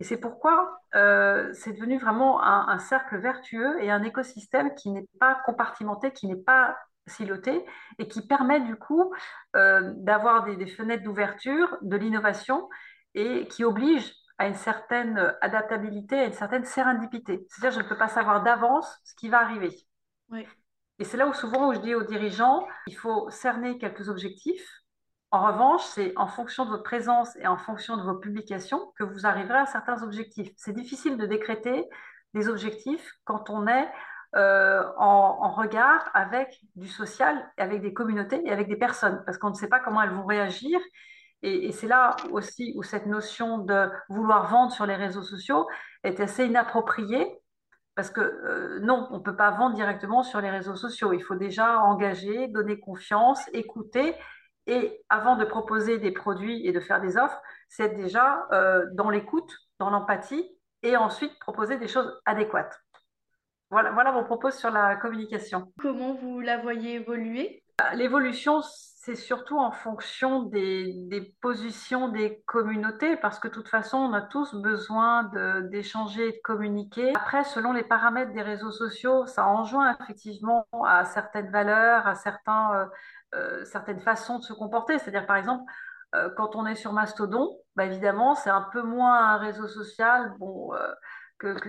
Et 0.00 0.04
c'est 0.04 0.16
pourquoi 0.16 0.78
c'est 0.92 1.72
devenu 1.72 1.98
vraiment 1.98 2.42
un, 2.42 2.78
cercle 2.78 3.18
vertueux 3.18 3.80
et 3.80 3.90
un 3.90 4.02
écosystème 4.02 4.74
qui 4.74 4.90
n'est 4.90 5.06
pas 5.20 5.38
compartimenté, 5.46 6.12
qui 6.12 6.26
n'est 6.26 6.34
pas 6.34 6.76
siloté 7.06 7.64
et 7.98 8.08
qui 8.08 8.26
permet 8.26 8.60
du 8.60 8.76
coup 8.76 9.12
euh, 9.56 9.92
d'avoir 9.96 10.44
des, 10.44 10.66
fenêtres 10.66 11.02
d'ouverture, 11.02 11.76
de 11.82 11.96
l'innovation 11.96 12.68
et 13.14 13.46
qui 13.48 13.64
oblige 13.64 14.12
à 14.42 14.48
une 14.48 14.54
certaine 14.54 15.34
adaptabilité, 15.40 16.18
à 16.18 16.24
une 16.24 16.32
certaine 16.32 16.64
sérendipité. 16.64 17.46
C'est-à-dire, 17.48 17.78
je 17.78 17.84
ne 17.84 17.88
peux 17.88 17.96
pas 17.96 18.08
savoir 18.08 18.42
d'avance 18.42 18.98
ce 19.04 19.14
qui 19.14 19.28
va 19.28 19.40
arriver. 19.40 19.70
Et 20.98 21.04
c'est 21.04 21.16
là 21.16 21.28
où 21.28 21.32
souvent 21.32 21.68
où 21.68 21.74
je 21.74 21.78
dis 21.78 21.94
aux 21.94 22.02
dirigeants, 22.02 22.66
il 22.88 22.96
faut 22.96 23.30
cerner 23.30 23.78
quelques 23.78 24.08
objectifs. 24.08 24.68
En 25.30 25.46
revanche, 25.46 25.82
c'est 25.84 26.12
en 26.16 26.26
fonction 26.26 26.64
de 26.64 26.70
votre 26.70 26.82
présence 26.82 27.36
et 27.36 27.46
en 27.46 27.56
fonction 27.56 27.96
de 27.96 28.02
vos 28.02 28.16
publications 28.16 28.92
que 28.98 29.04
vous 29.04 29.26
arriverez 29.26 29.58
à 29.58 29.66
certains 29.66 30.02
objectifs. 30.02 30.50
C'est 30.56 30.74
difficile 30.74 31.16
de 31.16 31.26
décréter 31.26 31.88
des 32.34 32.48
objectifs 32.48 33.12
quand 33.24 33.48
on 33.48 33.68
est 33.68 33.88
euh, 34.34 34.82
en, 34.96 35.52
regard 35.52 36.10
avec 36.14 36.60
du 36.74 36.88
social, 36.88 37.48
avec 37.58 37.80
des 37.80 37.92
communautés 37.92 38.42
et 38.44 38.50
avec 38.50 38.66
des 38.66 38.76
personnes, 38.76 39.22
parce 39.24 39.38
qu'on 39.38 39.50
ne 39.50 39.54
sait 39.54 39.68
pas 39.68 39.78
comment 39.78 40.02
elles 40.02 40.10
vont 40.10 40.26
réagir. 40.26 40.80
Et, 41.42 41.72
c'est 41.72 41.88
là 41.88 42.16
aussi 42.30 42.72
où 42.76 42.82
cette 42.82 43.06
notion 43.06 43.58
de 43.58 43.90
vouloir 44.08 44.48
vendre 44.48 44.72
sur 44.72 44.86
les 44.86 44.94
réseaux 44.94 45.22
sociaux 45.22 45.66
est 46.04 46.20
assez 46.20 46.46
inappropriée, 46.46 47.26
parce 47.94 48.10
que 48.10 48.20
euh, 48.20 48.78
non, 48.80 49.08
on 49.10 49.18
ne 49.18 49.22
peut 49.22 49.36
pas 49.36 49.50
vendre 49.50 49.74
directement 49.74 50.22
sur 50.22 50.40
les 50.40 50.50
réseaux 50.50 50.76
sociaux. 50.76 51.12
Il 51.12 51.22
faut 51.22 51.34
déjà 51.34 51.80
engager, 51.80 52.48
donner 52.48 52.78
confiance, 52.78 53.40
écouter. 53.52 54.14
Et 54.66 55.02
avant 55.08 55.36
de 55.36 55.44
proposer 55.44 55.98
des 55.98 56.12
produits 56.12 56.66
et 56.66 56.72
de 56.72 56.80
faire 56.80 57.00
des 57.00 57.16
offres, 57.16 57.40
c'est 57.68 57.96
déjà 57.96 58.46
euh, 58.52 58.86
dans 58.92 59.10
l'écoute, 59.10 59.52
dans 59.80 59.90
l'empathie, 59.90 60.48
et 60.84 60.96
ensuite 60.96 61.36
proposer 61.40 61.76
des 61.76 61.88
choses 61.88 62.20
adéquates. 62.24 62.80
Voilà, 63.72 63.90
voilà 63.90 64.12
mon 64.12 64.22
propos 64.22 64.50
sur 64.50 64.70
la 64.70 64.96
communication. 64.96 65.72
Comment 65.80 66.12
vous 66.12 66.40
la 66.40 66.58
voyez 66.58 66.96
évoluer? 66.96 67.62
L'évolution, 67.94 68.60
c'est 68.60 69.14
surtout 69.14 69.58
en 69.58 69.72
fonction 69.72 70.42
des, 70.42 70.92
des, 71.08 71.34
positions 71.40 72.08
des 72.08 72.42
communautés, 72.44 73.16
parce 73.16 73.38
que 73.38 73.48
de 73.48 73.54
toute 73.54 73.70
façon, 73.70 73.96
on 73.96 74.12
a 74.12 74.20
tous 74.20 74.54
besoin 74.56 75.30
d'échanger 75.70 76.28
et 76.28 76.32
de 76.32 76.40
communiquer. 76.44 77.14
Après, 77.16 77.44
selon 77.44 77.72
les 77.72 77.82
paramètres 77.82 78.34
des 78.34 78.42
réseaux 78.42 78.72
sociaux, 78.72 79.24
ça 79.24 79.46
enjoint 79.46 79.96
effectivement 80.02 80.66
à 80.84 81.06
certaines 81.06 81.50
valeurs, 81.50 82.06
à 82.06 82.14
certains, 82.14 82.74
euh, 82.74 82.86
euh 83.36 83.64
certaines 83.64 84.00
façons 84.00 84.38
de 84.38 84.44
se 84.44 84.52
comporter. 84.52 84.98
C'est-à-dire, 84.98 85.24
par 85.24 85.36
exemple, 85.36 85.64
euh, 86.14 86.28
quand 86.36 86.56
on 86.56 86.66
est 86.66 86.74
sur 86.74 86.92
Mastodon, 86.92 87.56
bah 87.74 87.86
évidemment, 87.86 88.34
c'est 88.34 88.50
un 88.50 88.68
peu 88.70 88.82
moins 88.82 89.30
un 89.30 89.38
réseau 89.38 89.66
social 89.66 90.34
bon, 90.38 90.74
euh, 90.74 90.92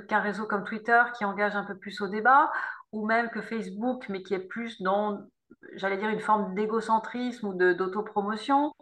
qu'un 0.08 0.20
réseau 0.20 0.46
comme 0.46 0.64
Twitter 0.64 1.02
qui 1.18 1.26
engage 1.26 1.56
un 1.56 1.64
peu 1.64 1.78
plus 1.78 2.02
au 2.02 2.08
débat, 2.08 2.52
ou 2.92 3.06
même 3.06 3.30
que 3.30 3.42
Facebook, 3.42 4.06
mais 4.10 4.24
qui 4.24 4.34
est 4.34 4.40
plus 4.40 4.82
dans 4.82 5.28
j'allais 5.76 5.98
dire, 5.98 6.10
une 6.10 6.20
forme 6.20 6.54
d'égocentrisme 6.56 7.48
ou 7.48 7.54
d'autopromotion. 7.54 8.74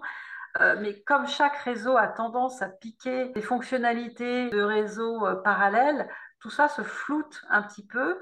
Euh, 0.60 0.76
mais 0.82 1.02
comme 1.04 1.28
chaque 1.28 1.56
réseau 1.58 1.96
a 1.96 2.08
tendance 2.08 2.62
à 2.62 2.68
piquer 2.68 3.30
des 3.30 3.42
fonctionnalités 3.42 4.50
de 4.50 4.62
réseaux 4.62 5.26
euh, 5.26 5.36
parallèles, 5.36 6.10
tout 6.40 6.50
ça 6.50 6.68
se 6.68 6.82
floute 6.82 7.42
un 7.50 7.62
petit 7.62 7.86
peu. 7.86 8.20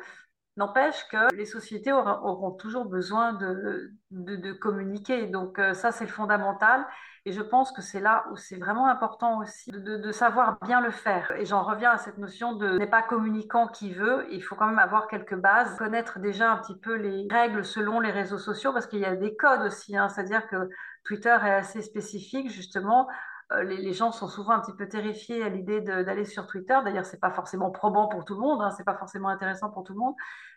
N'empêche 0.55 1.07
que 1.07 1.33
les 1.35 1.45
sociétés 1.45 1.91
auront, 1.93 2.51
toujours 2.51 2.85
besoin 2.85 3.33
de, 3.33 4.51
communiquer. 4.53 5.25
Donc 5.27 5.57
euh, 5.57 5.73
ça, 5.73 5.91
c'est 5.91 6.07
fondamental. 6.07 6.85
Et 7.29 7.31
je 7.31 7.43
pense 7.43 7.71
que 7.71 7.83
c'est 7.83 7.99
là 7.99 8.25
où 8.31 8.37
c'est 8.37 8.57
vraiment 8.57 8.87
important 8.87 9.37
aussi 9.37 9.69
de, 9.71 10.11
savoir 10.11 10.57
bien 10.65 10.81
le 10.81 10.89
faire. 10.89 11.31
Et 11.37 11.45
j'en 11.45 11.61
reviens 11.61 11.91
à 11.91 11.99
cette 11.99 12.17
notion 12.17 12.53
de 12.53 12.79
n'est 12.79 12.87
pas 12.87 13.03
communicant 13.03 13.67
qui 13.67 13.93
veut. 13.93 14.25
Il 14.31 14.41
faut 14.41 14.55
quand 14.55 14.65
même 14.65 14.79
avoir 14.79 15.07
quelques 15.07 15.35
bases, 15.35 15.77
connaître 15.77 16.17
déjà 16.17 16.51
un 16.51 16.57
petit 16.57 16.75
peu 16.75 16.95
les 16.95 17.27
règles 17.29 17.63
selon 17.63 17.99
les 17.99 18.09
réseaux 18.09 18.39
sociaux, 18.39 18.73
parce 18.73 18.87
qu'il 18.87 18.97
y 18.97 19.05
a 19.05 19.15
des 19.15 19.35
codes 19.35 19.61
aussi. 19.61 19.95
Hein. 19.95 20.09
C'est-à-dire 20.09 20.47
que 20.47 20.71
Twitter 21.03 21.37
est 21.43 21.53
assez 21.53 21.83
spécifique, 21.83 22.49
justement. 22.49 23.07
Euh, 23.51 23.61
les, 23.61 23.77
les, 23.77 23.93
gens 23.93 24.11
sont 24.11 24.27
souvent 24.27 24.53
un 24.53 24.61
petit 24.61 24.75
peu 24.75 24.89
terrifiés 24.89 25.43
à 25.43 25.49
l'idée 25.49 25.81
d'aller 25.81 26.25
sur 26.25 26.47
Twitter. 26.47 26.79
D'ailleurs, 26.83 27.05
c'est 27.05 27.19
pas 27.19 27.29
forcément 27.29 27.69
probant 27.69 28.07
pour 28.07 28.25
tout 28.25 28.33
le 28.33 28.41
monde, 28.41 28.59
hein, 28.63 28.71
c'est 28.71 28.83
pas 28.83 28.95
forcément 28.95 29.29
intéressant 29.29 29.69
pour 29.69 29.83
tout 29.83 29.93
le 29.93 29.99
monde. 29.99 30.15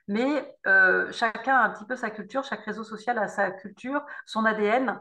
Mais 0.09 0.57
euh, 0.67 1.12
chacun 1.12 1.55
a 1.55 1.64
un 1.64 1.71
petit 1.71 1.85
peu 1.85 1.97
sa 1.97 2.09
culture, 2.09 2.45
chaque 2.45 2.64
réseau 2.64 2.83
social 2.83 3.19
a 3.19 3.29
sa 3.29 3.50
culture, 3.50 4.02
son 4.25 4.47
ADN. 4.47 4.99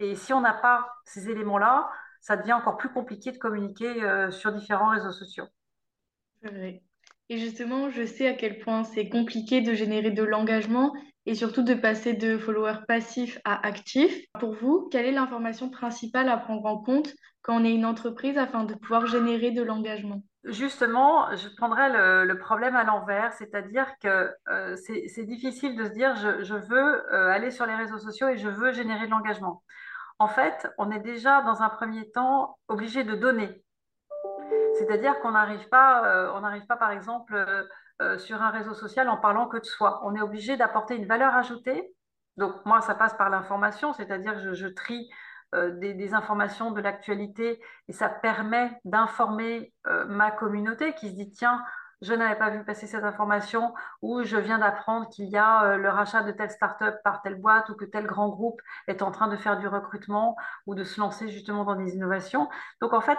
Et 0.00 0.14
si 0.16 0.32
on 0.32 0.40
n'a 0.40 0.54
pas 0.54 0.88
ces 1.04 1.30
éléments-là, 1.30 1.90
ça 2.20 2.36
devient 2.36 2.54
encore 2.54 2.78
plus 2.78 2.88
compliqué 2.88 3.32
de 3.32 3.38
communiquer 3.38 4.02
euh, 4.02 4.30
sur 4.30 4.52
différents 4.52 4.90
réseaux 4.90 5.12
sociaux. 5.12 5.46
Et 7.28 7.38
justement, 7.38 7.90
je 7.90 8.04
sais 8.04 8.26
à 8.26 8.32
quel 8.32 8.58
point 8.58 8.82
c'est 8.82 9.08
compliqué 9.08 9.60
de 9.60 9.74
générer 9.74 10.10
de 10.10 10.22
l'engagement 10.22 10.94
et 11.26 11.34
surtout 11.34 11.62
de 11.62 11.74
passer 11.74 12.14
de 12.14 12.38
followers 12.38 12.80
passifs 12.88 13.38
à 13.44 13.64
actifs. 13.66 14.24
Pour 14.40 14.54
vous, 14.54 14.88
quelle 14.90 15.04
est 15.06 15.12
l'information 15.12 15.70
principale 15.70 16.28
à 16.28 16.38
prendre 16.38 16.64
en 16.64 16.78
compte 16.78 17.12
quand 17.42 17.60
on 17.60 17.64
est 17.64 17.74
une 17.74 17.84
entreprise 17.84 18.38
afin 18.38 18.64
de 18.64 18.74
pouvoir 18.74 19.06
générer 19.06 19.50
de 19.50 19.62
l'engagement? 19.62 20.22
Justement, 20.44 21.36
je 21.36 21.48
prendrais 21.56 22.24
le, 22.24 22.38
problème 22.38 22.74
à 22.74 22.84
l'envers, 22.84 23.34
c'est-à-dire 23.34 23.86
que 24.02 24.30
euh, 24.48 24.74
c'est 24.76 25.24
difficile 25.24 25.76
de 25.76 25.84
se 25.84 25.90
dire 25.90 26.16
je, 26.16 26.54
veux 26.54 27.12
euh, 27.12 27.30
aller 27.30 27.50
sur 27.50 27.66
les 27.66 27.74
réseaux 27.74 27.98
sociaux 27.98 28.28
et 28.28 28.38
je 28.38 28.48
veux 28.48 28.72
générer 28.72 29.04
de 29.04 29.10
l'engagement 29.10 29.62
en 30.20 30.28
fait, 30.28 30.68
on 30.76 30.90
est 30.90 31.00
déjà 31.00 31.40
dans 31.40 31.62
un 31.62 31.70
premier 31.70 32.10
temps 32.10 32.58
obligé 32.68 33.04
de 33.04 33.14
donner. 33.14 33.64
C'est-à-dire 34.78 35.18
qu'on 35.20 35.30
n'arrive 35.30 35.66
pas, 35.70 36.04
euh, 36.04 36.66
par 36.78 36.90
exemple 36.90 37.34
euh, 37.34 37.64
euh, 38.02 38.18
sur 38.18 38.40
un 38.42 38.50
réseau 38.50 38.74
social 38.74 39.08
en 39.08 39.16
parlant 39.16 39.48
que 39.48 39.56
de 39.56 39.64
soi. 39.64 40.00
On 40.04 40.14
est 40.14 40.20
obligé 40.20 40.58
d'apporter 40.58 40.94
une 40.94 41.06
valeur 41.06 41.34
ajoutée. 41.34 41.94
Donc 42.36 42.54
moi, 42.66 42.82
ça 42.82 42.94
passe 42.94 43.14
par 43.14 43.30
l'information, 43.30 43.94
c'est-à-dire 43.94 44.38
je, 44.38 44.52
je 44.52 44.68
trie 44.68 45.10
des, 45.52 46.14
informations 46.14 46.70
de 46.70 46.80
l'actualité 46.80 47.60
et 47.88 47.92
ça 47.92 48.08
permet 48.08 48.70
d'informer 48.84 49.74
ma 50.06 50.30
communauté 50.30 50.94
qui 50.94 51.10
se 51.10 51.14
dit 51.16 51.30
tiens, 51.30 51.60
je 52.02 52.14
n'avais 52.14 52.36
pas 52.36 52.50
vu 52.50 52.64
passer 52.64 52.86
cette 52.86 53.04
information 53.04 53.74
ou 54.02 54.22
je 54.22 54.36
viens 54.36 54.58
d'apprendre 54.58 55.08
qu'il 55.10 55.26
y 55.26 55.36
a 55.36 55.64
euh, 55.64 55.76
le 55.76 55.88
rachat 55.88 56.22
de 56.22 56.32
telle 56.32 56.50
start-up 56.50 56.96
par 57.04 57.22
telle 57.22 57.34
boîte 57.34 57.68
ou 57.68 57.74
que 57.74 57.84
tel 57.84 58.06
grand 58.06 58.28
groupe 58.28 58.60
est 58.86 59.02
en 59.02 59.10
train 59.10 59.28
de 59.28 59.36
faire 59.36 59.58
du 59.58 59.68
recrutement 59.68 60.36
ou 60.66 60.74
de 60.74 60.84
se 60.84 61.00
lancer 61.00 61.28
justement 61.28 61.64
dans 61.64 61.76
des 61.76 61.94
innovations. 61.94 62.48
Donc 62.80 62.92
en 62.92 63.00
fait, 63.00 63.18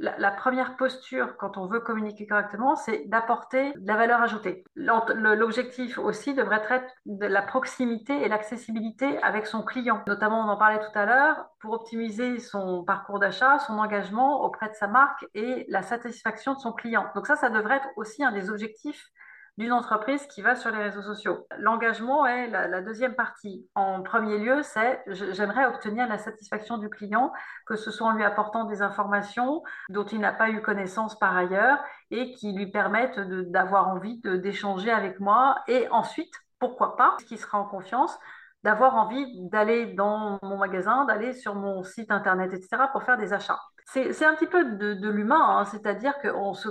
la, 0.00 0.30
première 0.30 0.76
posture 0.76 1.36
quand 1.36 1.58
on 1.58 1.66
veut 1.66 1.80
communiquer 1.80 2.26
correctement, 2.26 2.74
c'est 2.74 3.04
d'apporter 3.08 3.72
de 3.74 3.86
la 3.86 3.96
valeur 3.96 4.22
ajoutée. 4.22 4.64
L'objectif 4.74 5.98
aussi 5.98 6.34
devrait 6.34 6.62
être 6.70 6.92
de 7.06 7.26
la 7.26 7.42
proximité 7.42 8.22
et 8.22 8.28
l'accessibilité 8.28 9.22
avec 9.22 9.46
son 9.46 9.62
client. 9.62 10.02
Notamment, 10.06 10.40
on 10.40 10.48
en 10.48 10.56
parlait 10.56 10.80
tout 10.80 10.98
à 10.98 11.04
l'heure, 11.04 11.46
pour 11.60 11.74
optimiser 11.74 12.38
son 12.38 12.82
parcours 12.84 13.18
d'achat, 13.18 13.58
son 13.58 13.78
engagement 13.78 14.42
auprès 14.42 14.68
de 14.68 14.74
sa 14.74 14.86
marque 14.86 15.26
et 15.34 15.66
la 15.68 15.82
satisfaction 15.82 16.54
de 16.54 16.58
son 16.58 16.72
client. 16.72 17.06
Donc 17.14 17.26
ça, 17.26 17.36
ça 17.36 17.50
devrait 17.50 17.76
être 17.76 17.88
aussi 17.96 18.24
un 18.24 18.32
des 18.32 18.50
objectifs 18.50 19.10
d'une 19.58 19.72
entreprise 19.72 20.26
qui 20.26 20.42
va 20.42 20.54
sur 20.54 20.70
les 20.70 20.82
réseaux 20.82 21.02
sociaux. 21.02 21.46
L'engagement 21.58 22.26
est 22.26 22.48
la, 22.48 22.80
deuxième 22.80 23.14
partie. 23.14 23.68
En 23.74 24.02
premier 24.02 24.38
lieu, 24.38 24.62
c'est 24.62 25.02
j'aimerais 25.06 25.66
obtenir 25.66 26.08
la 26.08 26.18
satisfaction 26.18 26.78
du 26.78 26.88
client, 26.88 27.32
que 27.66 27.76
ce 27.76 27.90
soit 27.90 28.08
en 28.08 28.12
lui 28.12 28.24
apportant 28.24 28.64
des 28.64 28.82
informations 28.82 29.62
dont 29.88 30.04
il 30.04 30.20
n'a 30.20 30.32
pas 30.32 30.50
eu 30.50 30.62
connaissance 30.62 31.18
par 31.18 31.36
ailleurs 31.36 31.78
et 32.10 32.32
qui 32.32 32.52
lui 32.52 32.70
permettent 32.70 33.20
d'avoir 33.20 33.88
envie 33.88 34.20
d'échanger 34.24 34.90
avec 34.90 35.20
moi. 35.20 35.58
Et 35.68 35.88
ensuite, 35.90 36.32
pourquoi 36.58 36.96
pas, 36.96 37.16
qui 37.26 37.36
sera 37.36 37.58
en 37.58 37.64
confiance, 37.64 38.18
d'avoir 38.62 38.96
envie 38.96 39.26
d'aller 39.48 39.86
dans 39.94 40.38
mon 40.42 40.58
magasin, 40.58 41.04
d'aller 41.06 41.32
sur 41.32 41.54
mon 41.54 41.82
site 41.82 42.10
internet, 42.10 42.52
etc., 42.52 42.84
pour 42.92 43.02
faire 43.02 43.16
des 43.16 43.32
achats. 43.32 43.60
C'est 43.86 44.24
un 44.24 44.34
petit 44.34 44.46
peu 44.46 44.64
de, 44.64 45.08
l'humain, 45.08 45.58
hein. 45.58 45.64
c'est-à-dire 45.64 46.16
que 46.20 46.28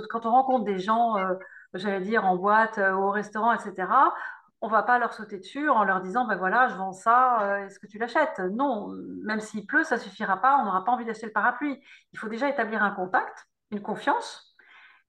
quand 0.08 0.26
on 0.26 0.30
rencontre 0.30 0.64
des 0.64 0.78
gens... 0.78 1.16
Euh, 1.18 1.34
j'allais 1.74 2.00
dire, 2.00 2.24
en 2.24 2.36
boîte, 2.36 2.78
euh, 2.78 2.92
au 2.92 3.10
restaurant, 3.10 3.52
etc., 3.52 3.88
on 4.62 4.68
va 4.68 4.82
pas 4.82 4.98
leur 4.98 5.14
sauter 5.14 5.38
dessus 5.38 5.70
en 5.70 5.84
leur 5.84 6.02
disant, 6.02 6.26
ben 6.26 6.36
voilà, 6.36 6.68
je 6.68 6.74
vends 6.74 6.92
ça, 6.92 7.42
euh, 7.42 7.66
est-ce 7.66 7.78
que 7.78 7.86
tu 7.86 7.98
l'achètes? 7.98 8.38
Non, 8.52 8.88
même 9.24 9.40
s'il 9.40 9.66
pleut, 9.66 9.84
ça 9.84 9.96
suffira 9.98 10.36
pas, 10.36 10.58
on 10.58 10.64
n'aura 10.66 10.84
pas 10.84 10.92
envie 10.92 11.06
d'acheter 11.06 11.26
le 11.26 11.32
parapluie. 11.32 11.82
Il 12.12 12.18
faut 12.18 12.28
déjà 12.28 12.48
établir 12.48 12.82
un 12.82 12.90
contact, 12.90 13.46
une 13.70 13.80
confiance, 13.80 14.54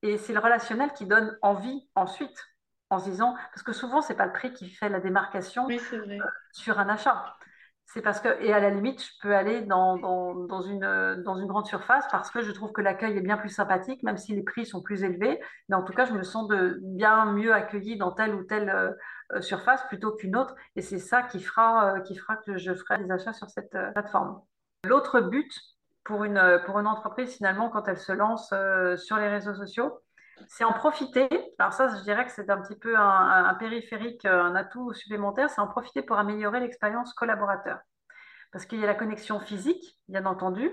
et 0.04 0.18
c'est 0.18 0.34
le 0.34 0.40
relationnel 0.40 0.94
qui 0.94 1.06
donne 1.06 1.38
envie 1.42 1.90
ensuite, 1.96 2.38
en 2.90 3.00
se 3.00 3.10
disant, 3.10 3.36
parce 3.54 3.64
que 3.64 3.74
souvent, 3.74 4.02
c'est 4.02 4.16
pas 4.16 4.26
le 4.26 4.32
prix 4.32 4.54
qui 4.54 4.70
fait 4.70 4.90
la 4.90 5.00
démarcation 5.00 5.68
euh, 5.70 6.18
sur 6.52 6.80
un 6.80 6.88
achat. 6.88 7.36
C'est 7.94 8.02
parce 8.02 8.22
que, 8.22 8.30
et 8.42 8.54
à 8.54 8.62
la 8.62 8.70
limite, 8.70 9.04
je 9.04 9.12
peux 9.22 9.36
aller 9.36 9.64
dans, 9.64 9.98
dans, 9.98 10.62
une, 10.62 11.46
grande 11.46 11.66
surface 11.66 12.06
parce 12.10 12.32
que 12.32 12.42
je 12.42 12.52
trouve 12.54 12.72
que 12.72 12.80
l'accueil 12.80 13.18
est 13.18 13.22
bien 13.22 13.36
plus 13.36 13.50
sympathique, 13.50 14.02
même 14.04 14.16
si 14.16 14.34
les 14.34 14.44
prix 14.44 14.66
sont 14.66 14.82
plus 14.82 15.04
élevés. 15.04 15.42
Mais 15.68 15.76
en 15.76 15.84
tout 15.84 15.92
cas, 15.92 16.06
je 16.06 16.14
me 16.14 16.24
sens 16.24 16.48
bien 16.82 17.26
mieux 17.34 17.54
accueillie 17.54 17.98
dans 17.98 18.14
telle 18.14 18.34
ou 18.34 18.44
telle 18.44 18.70
euh, 19.34 19.42
surface 19.42 19.86
plutôt 19.90 20.14
qu'une 20.14 20.38
autre. 20.38 20.56
Et 20.78 20.82
c'est 20.82 21.00
ça 21.00 21.22
qui 21.22 21.42
fera, 21.42 21.96
euh, 21.96 22.00
que 22.46 22.58
je 22.58 22.74
ferai 22.74 22.98
des 23.04 23.12
achats 23.12 23.34
sur 23.34 23.50
cette 23.50 23.76
euh, 23.76 23.92
plateforme. 23.92 24.40
L'autre 24.86 25.20
but 25.20 25.52
pour 26.06 26.24
une 26.24 26.38
entreprise, 26.40 27.36
finalement, 27.36 27.70
quand 27.70 27.90
elle 27.90 28.00
se 28.00 28.14
lance 28.14 28.54
sur 28.98 29.18
les 29.18 29.28
réseaux 29.28 29.54
sociaux, 29.54 30.00
c'est 30.48 30.64
en 30.64 30.74
profiter. 30.74 31.28
Alors 31.60 31.74
ça, 31.74 31.88
je 31.88 32.02
dirais 32.04 32.26
que 32.26 32.32
c'est 32.32 32.50
un 32.50 32.62
petit 32.62 32.78
peu 32.78 32.98
un, 32.98 33.54
périphérique, 33.56 34.26
un 34.26 34.56
atout 34.56 34.94
supplémentaire, 34.94 35.50
c'est 35.50 35.62
en 35.62 35.68
profiter 35.68 36.02
pour 36.02 36.18
améliorer 36.18 36.60
l'expérience 36.60 37.14
collaborateur. 37.14 37.80
Parce 38.52 38.66
qu'il 38.66 38.80
y 38.80 38.84
a 38.84 38.88
la 38.88 38.96
connexion 38.96 39.40
physique, 39.40 39.98
bien 40.08 40.26
entendu, 40.26 40.72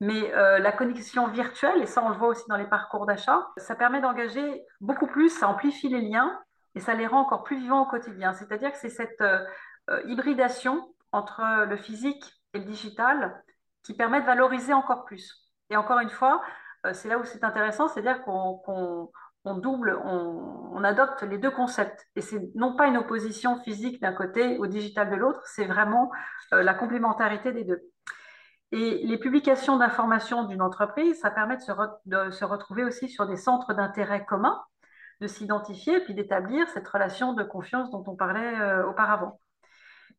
mais 0.00 0.34
euh, 0.34 0.58
la 0.58 0.72
connexion 0.72 1.28
virtuelle, 1.28 1.82
et 1.82 1.86
ça 1.86 2.02
on 2.04 2.10
le 2.10 2.16
voit 2.16 2.28
aussi 2.28 2.44
dans 2.48 2.56
les 2.56 2.66
parcours 2.66 3.06
d'achat, 3.06 3.46
ça 3.56 3.74
permet 3.74 4.00
d'engager 4.00 4.62
beaucoup 4.80 5.06
plus, 5.06 5.30
ça 5.30 5.48
amplifie 5.48 5.88
les 5.88 6.02
liens 6.02 6.38
et 6.74 6.80
ça 6.80 6.94
les 6.94 7.06
rend 7.06 7.20
encore 7.20 7.42
plus 7.42 7.58
vivants 7.58 7.82
au 7.82 7.86
quotidien. 7.86 8.34
C'est-à-dire 8.34 8.70
que 8.70 8.78
c'est 8.78 8.90
cette 8.90 9.20
euh, 9.22 9.44
euh, 9.90 10.02
hybridation 10.06 10.92
entre 11.12 11.64
le 11.64 11.76
physique 11.76 12.24
et 12.52 12.58
le 12.58 12.64
digital 12.64 13.42
qui 13.82 13.94
permet 13.94 14.20
de 14.20 14.26
valoriser 14.26 14.74
encore 14.74 15.04
plus. 15.04 15.46
Et 15.70 15.76
encore 15.76 16.00
une 16.00 16.10
fois, 16.10 16.42
euh, 16.42 16.44
c'est 16.92 17.08
là 17.08 17.18
où 17.18 17.24
c'est 17.24 17.44
intéressant, 17.44 17.88
c'est-à-dire 17.88 18.22
qu'on 18.22 19.10
double, 19.54 19.98
on, 20.04 20.82
adopte 20.84 21.22
les 21.22 21.38
deux 21.38 21.50
concepts. 21.50 22.06
Et 22.14 22.20
c'est 22.20 22.40
non 22.54 22.76
pas 22.76 22.86
une 22.86 22.96
opposition 22.96 23.60
physique 23.62 24.00
d'un 24.00 24.12
côté 24.12 24.58
au 24.58 24.66
digital 24.66 25.10
de 25.10 25.16
l'autre, 25.16 25.40
c'est 25.46 25.64
vraiment 25.66 26.12
euh, 26.52 26.62
la 26.62 26.74
complémentarité 26.74 27.52
des 27.52 27.64
deux. 27.64 27.82
Et 28.72 29.04
les 29.04 29.18
publications 29.18 29.76
d'informations 29.76 30.44
d'une 30.44 30.62
entreprise, 30.62 31.18
ça 31.20 31.30
permet 31.30 31.56
de 31.56 31.62
se, 31.62 31.72
de 32.06 32.30
se, 32.30 32.44
retrouver 32.44 32.84
aussi 32.84 33.08
sur 33.08 33.26
des 33.26 33.36
centres 33.36 33.74
d'intérêt 33.74 34.24
communs, 34.24 34.62
de 35.20 35.26
s'identifier 35.26 35.96
et 35.96 36.00
puis 36.04 36.14
d'établir 36.14 36.68
cette 36.68 36.86
relation 36.86 37.32
de 37.32 37.42
confiance 37.42 37.90
dont 37.90 38.04
on 38.06 38.16
parlait 38.16 38.60
euh, 38.60 38.86
auparavant. 38.86 39.40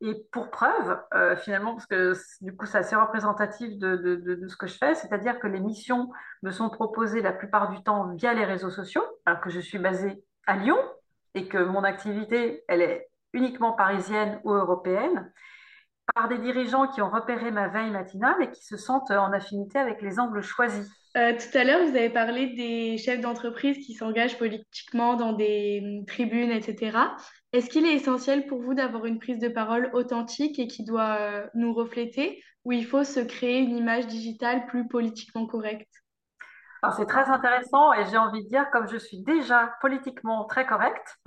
Et 0.00 0.14
pour 0.30 0.50
preuve, 0.50 1.00
euh, 1.14 1.36
finalement, 1.36 1.74
parce 1.74 1.86
que 1.86 2.12
du 2.40 2.56
coup, 2.56 2.66
c'est 2.66 2.78
assez 2.78 2.94
représentatif 2.94 3.76
de, 3.78 3.96
de, 3.96 4.16
de, 4.16 4.46
ce 4.46 4.56
que 4.56 4.68
je 4.68 4.76
fais, 4.76 4.94
c'est-à-dire 4.94 5.40
que 5.40 5.48
les 5.48 5.58
missions 5.58 6.10
me 6.42 6.52
sont 6.52 6.70
proposées 6.70 7.20
la 7.20 7.32
plupart 7.32 7.70
du 7.70 7.82
temps 7.82 8.14
via 8.14 8.32
les 8.32 8.44
réseaux 8.44 8.70
sociaux, 8.70 9.02
alors 9.26 9.40
que 9.40 9.50
je 9.50 9.58
suis 9.58 9.78
basée 9.78 10.22
à 10.46 10.56
Lyon 10.56 10.78
et 11.34 11.48
que 11.48 11.58
mon 11.58 11.82
activité, 11.82 12.64
elle 12.68 12.80
est 12.80 13.08
uniquement 13.32 13.72
parisienne 13.72 14.40
ou 14.44 14.52
européenne. 14.52 15.32
par 16.14 16.28
des 16.28 16.38
dirigeants 16.38 16.88
qui 16.88 17.02
ont 17.02 17.10
repéré 17.10 17.50
ma 17.50 17.68
veille 17.68 17.90
matinale 17.90 18.42
et 18.42 18.50
qui 18.50 18.64
se 18.64 18.76
sentent 18.76 19.10
en 19.10 19.32
affinité 19.32 19.78
avec 19.78 20.00
les 20.02 20.18
angles 20.18 20.42
choisis. 20.42 20.90
Euh, 21.16 21.32
tout 21.32 21.56
à 21.56 21.64
l'heure, 21.64 21.82
vous 21.84 21.96
avez 21.96 22.10
parlé 22.10 22.48
des 22.54 22.98
chefs 22.98 23.20
d'entreprise 23.20 23.78
qui 23.84 23.94
s'engagent 23.94 24.38
politiquement 24.38 25.14
dans 25.14 25.32
des 25.32 25.80
hum, 25.82 26.04
tribunes, 26.06 26.50
etc. 26.50 26.98
Est-ce 27.52 27.70
qu'il 27.70 27.86
est 27.86 27.94
essentiel 27.94 28.46
pour 28.46 28.60
vous 28.60 28.74
d'avoir 28.74 29.06
une 29.06 29.18
prise 29.18 29.38
de 29.38 29.48
parole 29.48 29.90
authentique 29.94 30.58
et 30.58 30.66
qui 30.66 30.84
doit 30.84 31.16
euh, 31.20 31.46
nous 31.54 31.72
refléter, 31.72 32.42
ou 32.64 32.72
il 32.72 32.84
faut 32.84 33.04
se 33.04 33.20
créer 33.20 33.58
une 33.58 33.76
image 33.76 34.06
digitale 34.06 34.66
plus 34.66 34.86
politiquement 34.86 35.46
correcte? 35.46 35.88
c'est 36.96 37.06
très 37.06 37.24
intéressant 37.24 37.92
et 37.92 38.06
j'ai 38.06 38.18
envie 38.18 38.44
de 38.44 38.48
dire, 38.48 38.70
comme 38.70 38.86
je 38.86 38.98
suis 38.98 39.20
déjà 39.22 39.74
politiquement 39.80 40.44
très 40.44 40.64
correcte, 40.64 41.16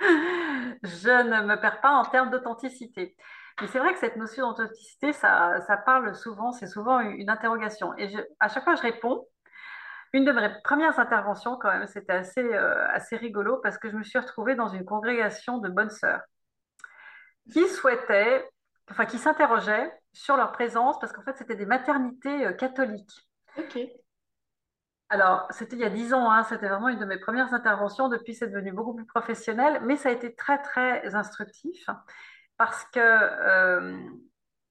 je 0.00 1.22
ne 1.22 1.46
me 1.46 1.60
perds 1.60 1.82
pas 1.82 1.90
en 1.90 2.04
termes 2.04 2.30
d'authenticité. 2.30 3.14
Mais 3.60 3.66
c'est 3.66 3.78
vrai 3.78 3.92
que 3.92 3.98
cette 3.98 4.16
notion 4.16 4.48
d'authenticité, 4.48 5.12
ça, 5.12 5.60
ça, 5.66 5.76
parle 5.76 6.14
souvent, 6.14 6.52
c'est 6.52 6.66
souvent 6.66 7.00
une 7.00 7.28
interrogation. 7.28 7.96
Et 7.98 8.08
à 8.40 8.48
chaque 8.48 8.64
fois, 8.64 8.74
je 8.74 8.82
réponds. 8.82 9.26
Une 10.14 10.24
de 10.24 10.32
mes 10.32 10.48
premières 10.64 10.98
interventions, 10.98 11.58
quand 11.58 11.70
même, 11.70 11.86
c'était 11.86 12.14
assez, 12.14 12.40
euh, 12.40 12.88
assez 12.92 13.16
rigolo 13.16 13.58
parce 13.62 13.76
que 13.76 13.90
je 13.90 13.96
me 13.96 14.02
suis 14.02 14.18
retrouvée 14.18 14.54
dans 14.54 14.68
une 14.68 14.84
congrégation 14.84 15.58
de 15.58 15.68
bonnes 15.68 15.90
sœurs 15.90 16.22
qui 17.52 17.68
souhaitaient, 17.68 18.48
enfin, 18.90 19.04
qui 19.04 19.18
s'interrogeaient 19.18 19.92
sur 20.12 20.36
leur 20.36 20.52
présence 20.52 20.98
parce 20.98 21.12
qu'en 21.12 21.22
fait, 21.22 21.36
c'était 21.36 21.56
des 21.56 21.66
maternités 21.66 22.46
euh, 22.46 22.52
catholiques. 22.52 23.28
Ok. 23.58 23.78
Alors, 25.10 25.46
c'était 25.50 25.76
il 25.76 25.80
y 25.80 25.84
a 25.84 25.90
dix 25.90 26.14
ans, 26.14 26.30
hein, 26.30 26.42
c'était 26.44 26.68
vraiment 26.68 26.88
une 26.88 26.98
de 26.98 27.04
mes 27.04 27.18
premières 27.18 27.52
interventions. 27.52 28.08
Depuis, 28.08 28.34
c'est 28.34 28.48
devenu 28.48 28.72
beaucoup 28.72 28.94
plus 28.94 29.06
professionnel, 29.06 29.80
mais 29.84 29.96
ça 29.96 30.10
a 30.10 30.12
été 30.12 30.34
très, 30.34 30.60
très 30.62 31.14
instructif 31.14 31.86
parce 32.58 32.84
que, 32.86 33.00
euh, 33.00 33.96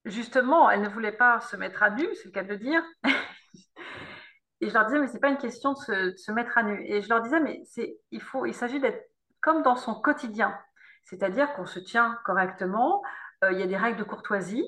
justement, 0.04 0.70
elle 0.70 0.82
ne 0.82 0.88
voulait 0.88 1.12
pas 1.12 1.40
se 1.40 1.56
mettre 1.56 1.82
à 1.82 1.90
nu, 1.90 2.06
c'est 2.14 2.26
le 2.26 2.30
cas 2.30 2.44
de 2.44 2.48
le 2.48 2.58
dire. 2.58 2.82
Et 4.60 4.68
je 4.68 4.74
leur 4.74 4.86
disais, 4.86 4.98
mais 4.98 5.06
ce 5.06 5.14
n'est 5.14 5.20
pas 5.20 5.28
une 5.28 5.38
question 5.38 5.72
de 5.72 6.14
se, 6.16 6.32
mettre 6.32 6.58
à 6.58 6.62
nu. 6.62 6.84
Et 6.86 7.00
je 7.00 7.08
leur 7.08 7.22
disais, 7.22 7.40
mais 7.40 7.62
il 8.10 8.20
faut, 8.20 8.44
il 8.44 8.54
s'agit 8.54 8.80
d'être 8.80 9.08
comme 9.40 9.62
dans 9.62 9.76
son 9.76 9.94
quotidien. 10.00 10.56
C'est-à-dire 11.04 11.52
qu'on 11.54 11.66
se 11.66 11.78
tient 11.78 12.18
correctement, 12.24 13.02
euh, 13.44 13.52
il 13.52 13.58
y 13.58 13.62
a 13.62 13.66
des 13.66 13.76
règles 13.76 13.98
de 13.98 14.04
courtoisie, 14.04 14.66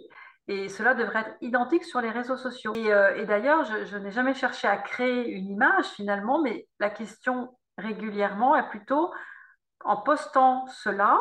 et 0.48 0.68
cela 0.68 0.94
devrait 0.94 1.20
être 1.20 1.36
identique 1.40 1.84
sur 1.84 2.00
les 2.00 2.10
réseaux 2.10 2.36
sociaux. 2.36 2.72
Et, 2.74 2.92
euh, 2.92 3.24
d'ailleurs, 3.24 3.64
je, 3.64 3.96
n'ai 3.96 4.10
jamais 4.10 4.34
cherché 4.34 4.66
à 4.66 4.76
créer 4.76 5.28
une 5.28 5.48
image 5.48 5.86
finalement, 5.86 6.40
mais 6.40 6.66
la 6.78 6.90
question 6.90 7.56
régulièrement 7.78 8.56
est 8.56 8.68
plutôt 8.68 9.12
en 9.84 9.96
postant 9.98 10.66
cela. 10.66 11.20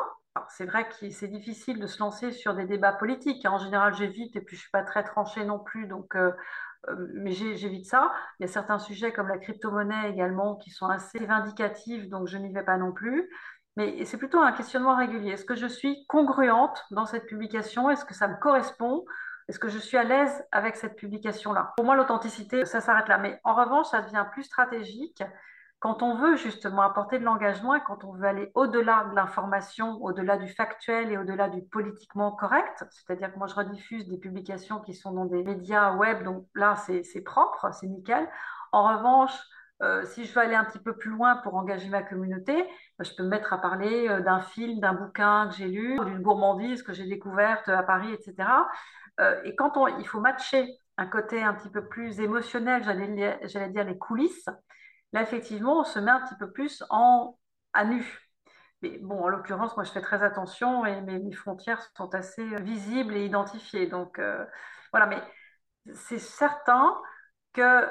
C'est 0.50 0.66
vrai 0.66 0.88
que 0.88 1.10
c'est 1.10 1.28
difficile 1.28 1.80
de 1.80 1.88
se 1.88 2.00
lancer 2.00 2.32
sur 2.32 2.54
des 2.54 2.66
débats 2.66 2.94
politiques. 2.94 3.46
Hein. 3.46 3.52
En 3.52 3.58
général, 3.58 3.94
j'évite 3.94 4.36
et 4.36 4.42
puis 4.42 4.56
je 4.56 4.62
ne 4.62 4.64
suis 4.64 4.72
pas 4.72 4.84
très 4.84 5.04
tranchée 5.04 5.44
non 5.44 5.60
plus, 5.60 5.88
donc, 5.88 6.16
euh, 6.16 6.32
euh, 6.88 7.08
mais 7.16 7.32
j'évite 7.32 7.86
ça. 7.86 8.12
Il 8.40 8.44
y 8.44 8.50
a 8.50 8.52
certains 8.52 8.80
sujets 8.80 9.12
comme 9.12 9.28
la 9.28 9.38
crypto-monnaie 9.38 10.10
également 10.10 10.56
qui 10.56 10.70
sont 10.70 10.88
assez 10.88 11.20
vindicatifs, 11.20 12.08
donc 12.10 12.28
je 12.28 12.38
n'y 12.38 12.54
vais 12.54 12.64
pas 12.64 12.78
non 12.78 12.92
plus. 12.92 13.30
Mais 13.76 14.04
c'est 14.06 14.18
plutôt 14.18 14.40
un 14.40 14.52
questionnement 14.52 14.96
régulier. 14.96 15.32
Est-ce 15.32 15.46
que 15.46 15.56
je 15.56 15.68
suis 15.68 16.06
congruente 16.08 16.84
dans 16.92 17.06
cette 17.06 17.26
publication? 17.26 17.90
Est-ce 17.90 18.06
que 18.06 18.14
ça 18.14 18.28
me 18.28 18.38
correspond? 18.38 19.06
Est-ce 19.48 19.60
que 19.60 19.70
je 19.70 19.78
suis 19.78 19.98
à 19.98 20.04
l'aise 20.04 20.44
avec 20.52 20.76
cette 20.76 20.96
publication-là? 20.96 21.74
Pour 21.78 21.86
moi, 21.86 21.96
l'authenticité, 21.96 22.66
ça 22.66 22.82
s'arrête 22.82 23.08
là. 23.08 23.18
Mais 23.18 23.40
en 23.44 23.56
revanche, 23.56 23.88
ça 23.88 24.02
devient 24.02 24.26
plus 24.32 24.44
stratégique 24.44 25.24
quand 25.80 26.04
on 26.04 26.16
veut 26.16 26.36
justement 26.36 26.82
apporter 26.82 27.20
de 27.20 27.24
l'engagement 27.24 27.74
et 27.74 27.82
quand 27.82 28.04
on 28.04 28.12
veut 28.12 28.26
aller 28.26 28.52
au-delà 28.54 29.06
de 29.10 29.16
l'information, 29.16 29.98
au-delà 30.04 30.38
du 30.38 30.48
factuel 30.48 31.12
et 31.12 31.18
au-delà 31.18 31.48
du 31.48 31.62
politiquement 31.62 32.32
correct. 32.34 32.84
C'est-à-dire 32.92 33.34
que 33.34 33.38
moi, 33.38 33.48
je 33.48 33.56
rediffuse 33.56 34.08
des 34.08 34.18
publications 34.18 34.82
qui 34.82 34.94
sont 34.94 35.12
dans 35.14 35.26
des 35.26 35.42
médias 35.42 35.94
web, 35.96 36.24
donc 36.24 36.46
là, 36.54 36.76
c'est 36.76 37.22
propre, 37.22 37.70
c'est 37.74 37.88
nickel. 37.88 38.28
En 38.74 38.98
revanche, 38.98 39.34
euh, 39.82 40.04
si 40.06 40.26
je 40.26 40.34
veux 40.34 40.42
aller 40.42 40.56
un 40.56 40.66
petit 40.66 40.80
peu 40.80 40.98
plus 40.98 41.12
loin 41.12 41.38
pour 41.38 41.56
engager 41.56 41.88
ma 41.88 42.04
communauté, 42.04 42.62
bah, 42.98 43.06
je 43.06 43.16
peux 43.16 43.24
me 43.24 43.30
mettre 43.30 43.54
à 43.54 43.58
parler 43.62 44.10
euh, 44.10 44.20
d'un 44.20 44.42
film, 44.42 44.82
d'un 44.82 44.94
bouquin 44.94 45.48
que 45.48 45.56
j'ai 45.56 45.70
lu, 45.70 45.98
d'une 46.06 46.22
gourmandise 46.22 46.84
que 46.84 46.92
j'ai 46.92 47.06
découverte 47.06 47.70
à 47.70 47.84
Paris, 47.84 48.12
etc. 48.12 48.50
Euh, 49.22 49.42
et 49.46 49.56
quand 49.56 49.78
on, 49.78 49.88
il 49.88 50.06
faut 50.06 50.20
matcher 50.20 50.68
un 50.98 51.06
côté 51.06 51.42
un 51.42 51.54
petit 51.54 51.70
peu 51.70 51.88
plus 51.88 52.20
émotionnel, 52.20 52.84
j'allais 52.84 53.70
dire 53.70 53.86
les 53.86 53.98
coulisses, 53.98 54.50
là, 55.13 55.22
effectivement, 55.22 55.80
on 55.82 55.84
se 55.84 56.00
met 56.00 56.12
un 56.12 56.22
petit 56.22 56.36
peu 56.36 56.52
plus 56.52 56.84
en, 56.89 57.38
à 57.74 57.86
nu. 57.86 58.06
Mais 58.82 58.98
bon, 59.00 59.24
en 59.24 59.28
l'occurrence, 59.28 59.76
moi, 59.76 59.84
je 59.84 59.91
fais 59.91 60.02
très 60.02 60.24
attention 60.24 60.86
et 60.86 61.02
mes, 61.02 61.19
mes 61.19 61.34
frontières 61.34 61.82
sont 61.98 62.13
assez 62.15 62.45
visibles 62.62 63.15
et 63.15 63.26
identifiées. 63.26 63.88
Donc, 63.88 64.22
voilà, 64.91 65.06
mais 65.06 65.22
c'est 65.93 66.19
certain 66.19 66.95
que 67.54 67.88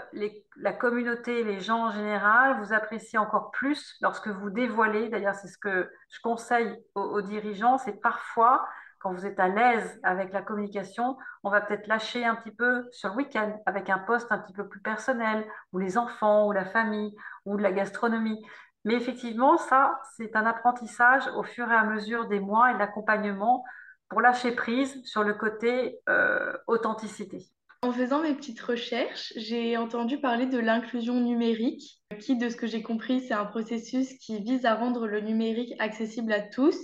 la 0.57 0.73
communauté, 0.73 1.43
les 1.43 1.61
gens 1.61 1.87
en 1.87 1.91
général, 1.91 2.63
vous 2.63 2.73
apprécient 2.73 3.23
encore 3.23 3.51
plus 3.51 3.97
lorsque 4.01 4.29
vous 4.29 4.51
dévoilez. 4.51 5.09
D'ailleurs, 5.09 5.35
c'est 5.35 5.49
ce 5.49 5.59
que 5.59 5.91
je 6.11 6.21
conseille 6.21 6.77
aux, 6.95 7.23
dirigeants, 7.23 7.79
c'est 7.79 8.01
parfois, 8.01 8.67
quand 9.01 9.13
vous 9.13 9.27
êtes 9.27 9.39
à 9.39 9.49
l'aise 9.49 10.01
avec 10.03 10.33
la 10.33 10.43
communication, 10.43 11.17
on 11.43 11.51
va 11.51 11.61
peut-être 11.61 11.87
lâcher 11.87 12.25
un 12.25 12.35
petit 12.35 12.55
peu 12.55 12.87
sur 12.91 13.11
le 13.11 13.17
week-end 13.17 13.61
avec 13.67 13.91
un 13.91 13.99
poste 13.99 14.31
un 14.31 14.39
petit 14.39 14.53
peu 14.53 14.69
plus 14.69 14.81
personnel, 14.81 15.47
ou 15.73 15.79
les 15.79 15.99
enfants, 15.99 16.47
ou 16.47 16.53
la 16.53 16.65
famille, 16.65 17.15
ou 17.45 17.57
de 17.57 17.63
la 17.63 17.73
gastronomie. 17.73 18.45
Mais 18.85 18.95
effectivement, 18.95 19.57
ça, 19.57 20.01
c'est 20.17 20.35
un 20.37 20.47
apprentissage 20.47 21.29
au 21.37 21.43
fur 21.43 21.71
et 21.71 21.75
à 21.75 21.85
mesure 21.85 22.29
des 22.29 22.41
mois 22.41 22.71
et 22.71 22.75
de 22.75 22.79
l'accompagnement 22.79 23.65
pour 24.09 24.21
lâcher 24.21 24.53
prise 24.53 25.03
sur 25.05 25.23
le 25.23 25.35
côté 25.35 25.99
euh, 26.09 26.53
authenticité. 26.67 27.47
En 27.83 27.93
faisant 27.93 28.23
mes 28.23 28.35
petites 28.35 28.61
recherches, 28.61 29.33
j'ai 29.37 29.77
entendu 29.77 30.21
parler 30.21 30.47
de 30.47 30.59
l'inclusion 30.59 31.21
numérique, 31.21 32.03
qui, 32.19 32.37
de 32.37 32.49
ce 32.49 32.57
que 32.57 32.67
j'ai 32.67 32.83
compris, 32.83 33.21
c'est 33.21 33.35
un 33.35 33.45
processus 33.45 34.15
qui 34.19 34.41
vise 34.41 34.65
à 34.65 34.75
rendre 34.75 35.07
le 35.07 35.21
numérique 35.21 35.75
accessible 35.79 36.33
à 36.33 36.41
tous 36.41 36.77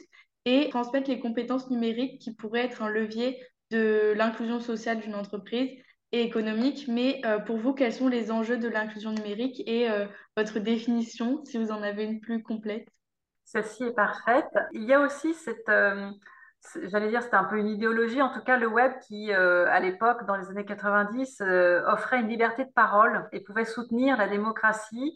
et 0.45 0.69
transmettre 0.71 1.09
les 1.09 1.21
compétences 1.21 1.71
numériques 1.71 2.21
qui 2.21 2.35
pourraient 2.35 2.65
être 2.65 2.83
un 2.83 2.89
levier 2.89 3.39
de 3.71 4.13
l'inclusion 4.17 4.61
sociale 4.61 5.01
d'une 5.01 5.15
entreprise 5.15 5.71
et 6.13 6.23
économique. 6.23 6.87
Mais 6.89 7.21
euh, 7.25 7.39
pour 7.39 7.57
vous, 7.57 7.75
quels 7.75 7.93
sont 7.93 8.09
les 8.09 8.31
enjeux 8.31 8.57
de 8.57 8.69
l'inclusion 8.69 9.13
numérique 9.13 9.63
et 9.67 9.91
euh, 9.91 10.07
votre 10.37 10.59
définition, 10.61 11.45
si 11.45 11.59
vous 11.59 11.71
en 11.71 11.83
avez 11.83 12.05
une 12.05 12.21
plus 12.21 12.43
complète? 12.43 12.89
Celle-ci 13.45 13.85
est 13.85 13.95
parfaite. 13.95 14.49
Il 14.73 14.85
y 14.85 14.93
a 14.93 15.01
aussi 15.01 15.35
cette... 15.35 15.69
Euh, 15.69 16.11
j'allais 16.85 17.11
dire, 17.11 17.23
c'était 17.23 17.37
un 17.37 17.45
peu 17.45 17.59
une 17.59 17.69
idéologie, 17.69 18.23
en 18.23 18.33
tout 18.33 18.41
cas 18.41 18.57
le 18.57 18.69
web 18.69 18.93
qui, 19.07 19.31
à 19.33 19.81
l'époque, 19.81 20.25
dans 20.27 20.37
les 20.37 20.49
années 20.49 20.65
90, 20.65 21.43
euh, 21.43 21.83
offrait 21.87 22.21
une 22.21 22.29
liberté 22.29 22.65
de 22.65 22.71
parole 22.71 23.29
et 23.33 23.41
pouvait 23.41 23.67
soutenir 23.67 24.17
la 24.17 24.29
démocratie 24.29 25.15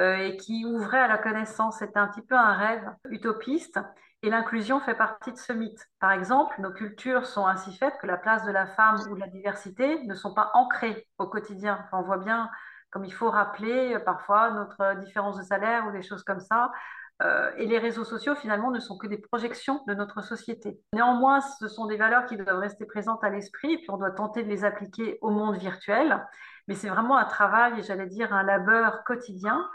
et 0.00 0.36
qui 0.36 0.64
ouvrait 0.64 1.00
à 1.00 1.08
la 1.08 1.18
connaissance. 1.18 1.78
C'était 1.78 1.98
un 1.98 2.06
petit 2.06 2.22
peu 2.22 2.36
un 2.36 2.52
rêve 2.52 2.88
utopiste 3.10 3.80
et 4.22 4.30
l'inclusion 4.30 4.80
fait 4.80 4.94
partie 4.94 5.32
de 5.32 5.38
ce 5.38 5.52
mythe. 5.52 5.86
Par 6.00 6.12
exemple, 6.12 6.60
nos 6.60 6.72
cultures 6.72 7.26
sont 7.26 7.46
ainsi 7.46 7.76
faites 7.76 7.96
que 8.00 8.06
la 8.06 8.16
place 8.16 8.44
de 8.44 8.50
la 8.50 8.66
femme 8.66 8.96
ou 9.10 9.14
de 9.14 9.20
la 9.20 9.28
diversité 9.28 10.02
ne 10.04 10.14
sont 10.14 10.34
pas 10.34 10.50
ancrées 10.54 11.06
au 11.18 11.26
quotidien. 11.26 11.84
on 11.92 12.02
voit 12.02 12.18
bien 12.18 12.50
comme 12.90 13.04
il 13.04 13.12
faut 13.12 13.30
rappeler 13.30 13.98
parfois 14.04 14.50
notre 14.50 14.98
différence 15.00 15.36
de 15.36 15.42
salaire 15.42 15.86
ou 15.86 15.92
des 15.92 16.02
choses 16.02 16.22
comme 16.22 16.40
ça. 16.40 16.72
Euh, 17.20 17.50
et 17.56 17.66
les 17.66 17.78
réseaux 17.78 18.04
sociaux, 18.04 18.36
finalement, 18.36 18.70
ne 18.70 18.78
sont 18.78 18.96
que 18.96 19.08
des 19.08 19.18
projections 19.18 19.82
de 19.88 19.94
notre 19.94 20.22
société. 20.22 20.80
Néanmoins, 20.92 21.40
ce 21.40 21.66
sont 21.66 21.86
des 21.86 21.96
valeurs 21.96 22.26
qui 22.26 22.36
doivent 22.36 22.60
rester 22.60 22.86
présentes 22.86 23.24
à 23.24 23.30
l'esprit, 23.30 23.72
et 23.72 23.78
puis 23.78 23.90
on 23.90 23.96
doit 23.96 24.12
tenter 24.12 24.44
de 24.44 24.48
les 24.48 24.64
appliquer 24.64 25.18
au 25.20 25.30
monde 25.30 25.56
virtuel. 25.56 26.24
Mais 26.68 26.74
c'est 26.74 26.88
vraiment 26.88 27.16
un 27.16 27.24
travail, 27.24 27.82
j'allais 27.82 28.06
dire 28.06 28.32
un 28.32 28.44
labeur 28.44 29.02
quotidien. 29.04 29.68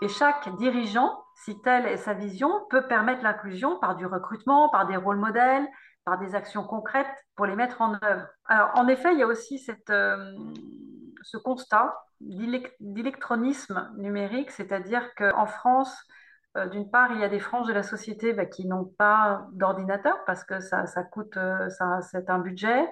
Et 0.00 0.08
chaque 0.08 0.54
dirigeant, 0.56 1.25
si 1.36 1.60
telle 1.60 1.86
est 1.86 1.98
sa 1.98 2.14
vision, 2.14 2.50
peut 2.70 2.86
permettre 2.86 3.22
l'inclusion 3.22 3.78
par 3.78 3.94
du 3.94 4.06
recrutement, 4.06 4.68
par 4.70 4.86
des 4.86 4.96
rôles 4.96 5.18
modèles, 5.18 5.66
par 6.04 6.18
des 6.18 6.34
actions 6.34 6.64
concrètes 6.64 7.26
pour 7.34 7.46
les 7.46 7.54
mettre 7.56 7.82
en 7.82 7.94
œuvre. 8.02 8.26
En 8.48 8.88
effet, 8.88 9.12
il 9.12 9.18
y 9.18 9.22
a 9.22 9.26
aussi 9.26 9.64
euh, 9.90 10.32
ce 11.22 11.36
constat 11.36 11.94
d'électronisme 12.20 13.90
numérique, 13.98 14.50
c'est-à-dire 14.50 15.14
qu'en 15.14 15.46
France, 15.46 15.94
euh, 16.56 16.66
d'une 16.68 16.90
part, 16.90 17.12
il 17.12 17.20
y 17.20 17.24
a 17.24 17.28
des 17.28 17.40
franges 17.40 17.66
de 17.66 17.72
la 17.74 17.82
société 17.82 18.32
bah, 18.32 18.46
qui 18.46 18.66
n'ont 18.66 18.86
pas 18.98 19.46
d'ordinateur 19.52 20.16
parce 20.24 20.42
que 20.42 20.60
ça, 20.60 20.86
coûte, 21.12 21.36
euh, 21.36 21.68
c'est 22.00 22.30
un 22.30 22.38
budget. 22.38 22.88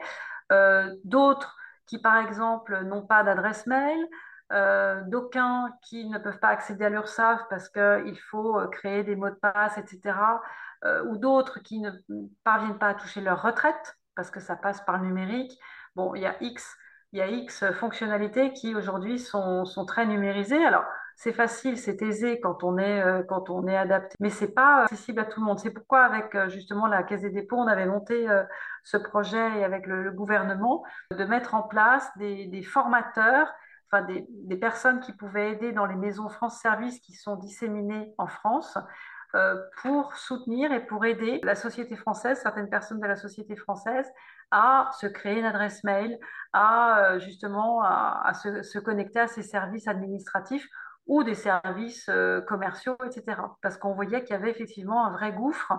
D'autres 1.04 1.56
qui, 1.86 1.98
par 1.98 2.18
exemple, 2.18 2.82
n'ont 2.84 3.06
pas 3.06 3.22
d'adresse 3.22 3.66
mail. 3.66 3.98
D'aucuns 5.06 5.72
qui 5.82 6.08
ne 6.08 6.18
peuvent 6.18 6.38
pas 6.38 6.48
accéder 6.48 6.84
à 6.84 6.88
l'URSSAF 6.88 7.40
parce 7.50 7.68
qu'il 7.68 8.18
faut 8.30 8.58
créer 8.68 9.02
des 9.02 9.16
mots 9.16 9.30
de 9.30 9.34
passe, 9.34 9.78
etc. 9.78 10.16
ou 11.06 11.16
d'autres 11.16 11.60
qui 11.60 11.80
ne 11.80 11.90
parviennent 12.44 12.78
pas 12.78 12.88
à 12.88 12.94
toucher 12.94 13.20
leur 13.20 13.42
retraite 13.42 13.96
parce 14.14 14.30
que 14.30 14.40
ça 14.40 14.56
passe 14.56 14.80
par 14.82 14.98
le 14.98 15.06
numérique. 15.06 15.58
Bon, 15.96 16.14
il 16.14 16.22
y 16.22 16.26
a 16.26 16.36
X, 16.40 16.76
il 17.12 17.18
y 17.18 17.22
a 17.22 17.28
X 17.28 17.64
fonctionnalités 17.74 18.52
qui 18.52 18.74
aujourd'hui 18.74 19.18
sont, 19.18 19.64
sont, 19.64 19.86
très 19.86 20.06
numérisées. 20.06 20.64
Alors, 20.64 20.84
c'est 21.16 21.32
facile, 21.32 21.78
c'est 21.78 22.02
aisé 22.02 22.40
quand 22.40 22.64
on 22.64 22.76
est, 22.76 23.00
euh, 23.00 23.22
quand 23.22 23.50
on 23.50 23.68
est 23.68 23.76
adapté, 23.76 24.16
mais 24.18 24.30
c'est 24.30 24.52
pas 24.52 24.82
accessible 24.82 25.20
à 25.20 25.24
tout 25.24 25.40
le 25.40 25.46
monde. 25.46 25.58
C'est 25.60 25.70
pourquoi 25.70 26.02
avec 26.02 26.34
euh, 26.34 26.48
justement 26.48 26.86
la 26.86 27.04
Caisse 27.04 27.22
des 27.22 27.30
dépôts, 27.30 27.56
on 27.56 27.68
avait 27.68 27.86
monté 27.86 28.28
euh, 28.28 28.42
ce 28.82 28.96
projet 28.96 29.58
et 29.58 29.64
avec 29.64 29.86
le, 29.86 30.10
gouvernement 30.10 30.82
de 31.16 31.24
mettre 31.24 31.54
en 31.54 31.62
place 31.62 32.10
des 32.18 32.62
formateurs, 32.62 33.52
des, 34.02 34.56
personnes 34.56 35.00
qui 35.00 35.12
pouvaient 35.12 35.52
aider 35.52 35.72
dans 35.72 35.86
les 35.86 35.96
maisons 35.96 36.28
France 36.28 36.60
Service 36.60 37.00
qui 37.00 37.12
sont 37.12 37.36
disséminées 37.36 38.14
en 38.18 38.26
France 38.26 38.78
pour 39.82 40.14
soutenir 40.14 40.70
et 40.70 40.86
pour 40.86 41.04
aider 41.04 41.40
la 41.42 41.56
société 41.56 41.96
française, 41.96 42.38
certaines 42.40 42.70
personnes 42.70 43.00
de 43.00 43.06
la 43.06 43.16
société 43.16 43.56
française, 43.56 44.06
à 44.52 44.90
se 45.00 45.08
créer 45.08 45.40
une 45.40 45.44
adresse 45.44 45.82
mail, 45.82 46.20
à 46.52 47.18
justement 47.18 47.82
à, 47.82 48.32
se, 48.34 48.78
connecter 48.78 49.18
à 49.18 49.26
ces 49.26 49.42
services 49.42 49.88
administratifs 49.88 50.68
ou 51.06 51.22
des 51.22 51.34
services 51.34 52.08
euh, 52.08 52.40
commerciaux, 52.40 52.96
etc. 53.04 53.38
Parce 53.62 53.76
qu'on 53.76 53.94
voyait 53.94 54.22
qu'il 54.22 54.34
y 54.34 54.38
avait 54.38 54.50
effectivement 54.50 55.04
un 55.04 55.10
vrai 55.10 55.32
gouffre 55.32 55.72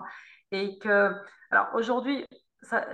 et 0.52 0.78
que, 0.78 1.12
alors 1.50 1.68
aujourd'hui, 1.74 2.24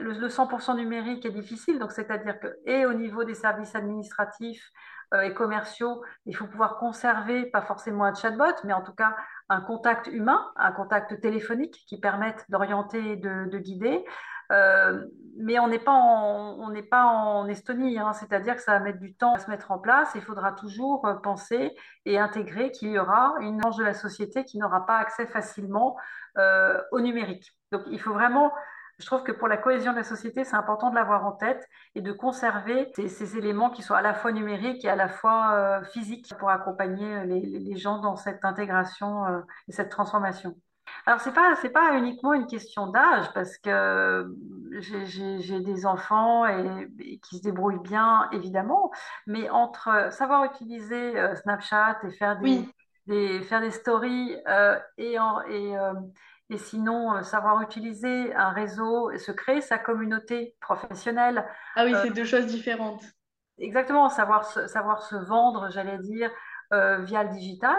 le, 0.01 0.13
le, 0.13 0.29
100% 0.29 0.77
numérique 0.77 1.25
est 1.25 1.31
difficile, 1.31 1.79
donc 1.79 1.93
c'est-à-dire 1.93 2.39
que, 2.41 2.49
et 2.67 2.87
au 2.87 2.93
niveau 2.93 3.25
des 3.25 3.35
services 3.35 3.75
administratifs 3.75 4.71
euh, 4.71 5.02
et 5.21 5.35
commerciaux, 5.35 6.03
il 6.27 6.37
faut 6.37 6.47
pouvoir 6.47 6.79
conserver, 6.79 7.47
pas 7.47 7.63
forcément 7.63 8.05
un 8.05 8.15
chatbot, 8.15 8.55
mais 8.65 8.73
en 8.73 8.83
tout 8.83 8.95
cas 8.95 9.15
un 9.49 9.61
contact 9.61 10.07
humain, 10.07 10.51
un 10.57 10.73
contact 10.73 11.21
téléphonique 11.21 11.85
qui 11.87 12.01
permette 12.01 12.45
d'orienter 12.49 13.13
et 13.13 13.17
de, 13.17 13.51
de 13.51 13.59
guider. 13.59 14.05
Euh, 14.53 15.07
mais 15.37 15.59
on 15.59 15.69
n'est 15.69 15.79
pas, 15.79 15.93
en, 15.93 16.71
pas 16.91 17.05
en 17.07 17.47
Estonie, 17.49 17.99
hein, 17.99 18.13
c'est-à-dire 18.13 18.57
que 18.57 18.63
ça 18.63 18.73
va 18.73 18.81
mettre 18.81 18.99
du 18.99 19.15
temps 19.15 19.35
à 19.35 19.39
se 19.39 19.49
mettre 19.51 19.71
en 19.71 19.79
place. 19.79 20.11
Il 20.15 20.21
faudra 20.21 20.53
toujours 20.53 21.07
euh, 21.07 21.15
penser 21.15 21.75
et 22.05 22.19
intégrer 22.19 22.71
qu'il 22.71 22.91
y 22.91 22.99
aura 22.99 23.35
une 23.41 23.59
branche 23.59 23.77
de 23.77 23.85
la 23.85 23.95
société 23.95 24.45
qui 24.45 24.59
n'aura 24.59 24.85
pas 24.85 24.99
accès 24.99 25.27
facilement 25.27 25.97
euh, 26.37 26.81
au 26.91 27.01
numérique. 27.01 27.51
Donc 27.71 27.83
il 27.91 27.99
faut 27.99 28.13
vraiment, 28.13 28.53
je 29.03 29.07
trouve 29.07 29.25
que 29.25 29.33
pour 29.33 29.49
la 29.49 29.57
cohésion 29.57 29.91
de 29.91 29.97
la 29.97 30.05
société, 30.05 30.45
c'est 30.45 30.55
important 30.55 30.91
de 30.91 30.95
l'avoir 30.95 31.27
en 31.27 31.33
tête 31.33 31.69
et 31.97 32.01
de 32.01 32.13
conserver 32.13 32.89
ces, 32.95 33.09
ces, 33.09 33.37
éléments 33.37 33.69
qui 33.71 33.83
soient 33.83 33.99
à 33.99 34.03
la 34.03 34.15
fois 34.15 34.31
numériques 34.31 34.85
et 34.85 34.89
à 34.89 34.95
la 34.95 35.09
fois 35.09 35.55
euh, 35.55 35.83
physiques 35.83 36.33
pour 36.39 36.51
accompagner 36.51 37.27
les, 37.27 37.41
les, 37.41 37.77
gens 37.77 37.99
dans 37.99 38.15
cette 38.15 38.45
intégration 38.45 39.27
euh, 39.27 39.41
et 39.67 39.73
cette 39.73 39.91
transformation. 39.91 40.55
Alors, 41.07 41.21
ce 41.21 41.29
n'est 41.29 41.35
pas, 41.35 41.57
pas 41.75 41.97
uniquement 41.97 42.33
une 42.33 42.47
question 42.47 42.87
d'âge, 42.87 43.27
parce 43.35 43.59
que 43.59 44.33
j'ai 44.79 45.61
des 45.61 45.85
enfants 45.85 46.47
et, 46.47 46.89
et, 47.01 47.19
qui 47.19 47.39
se 47.39 47.43
débrouillent 47.43 47.83
bien, 47.83 48.29
évidemment, 48.31 48.93
mais 49.27 49.51
entre 49.51 50.13
savoir 50.13 50.45
utiliser 50.45 51.19
euh, 51.19 51.35
Snapchat 51.35 51.99
et 52.05 52.11
faire 52.13 52.39
des, 52.39 52.43
Oui. 52.45 52.73
des, 53.07 53.41
faire 53.43 53.61
des 53.61 53.73
stories 53.73 54.37
euh, 54.47 54.79
et, 54.97 55.19
en, 55.19 55.41
et, 55.43 55.77
euh, 55.77 55.93
et 56.53 56.59
sinon 56.59 57.15
euh, 57.17 57.23
savoir 57.23 57.61
utiliser 57.63 58.35
un 58.35 58.51
réseau 58.51 59.11
et 59.11 59.19
se 59.19 59.33
créer 59.33 59.61
sa 59.61 59.79
communauté 59.79 60.57
professionnelle, 60.61 61.47
Ah 61.77 61.85
oui, 61.85 61.95
euh, 61.95 62.03
c'est 62.03 62.11
deux 62.11 62.25
choses 62.25 62.47
différentes. 62.47 63.03
exactement, 63.59 64.09
savoir 64.09 64.45
se, 64.47 64.67
savoir 64.67 65.03
se 65.03 65.17
vendre, 65.17 65.71
j'allais 65.71 65.99
dire, 65.99 66.31
euh, 66.73 66.99
via 66.99 67.23
le 67.25 67.31
digital. 67.31 67.79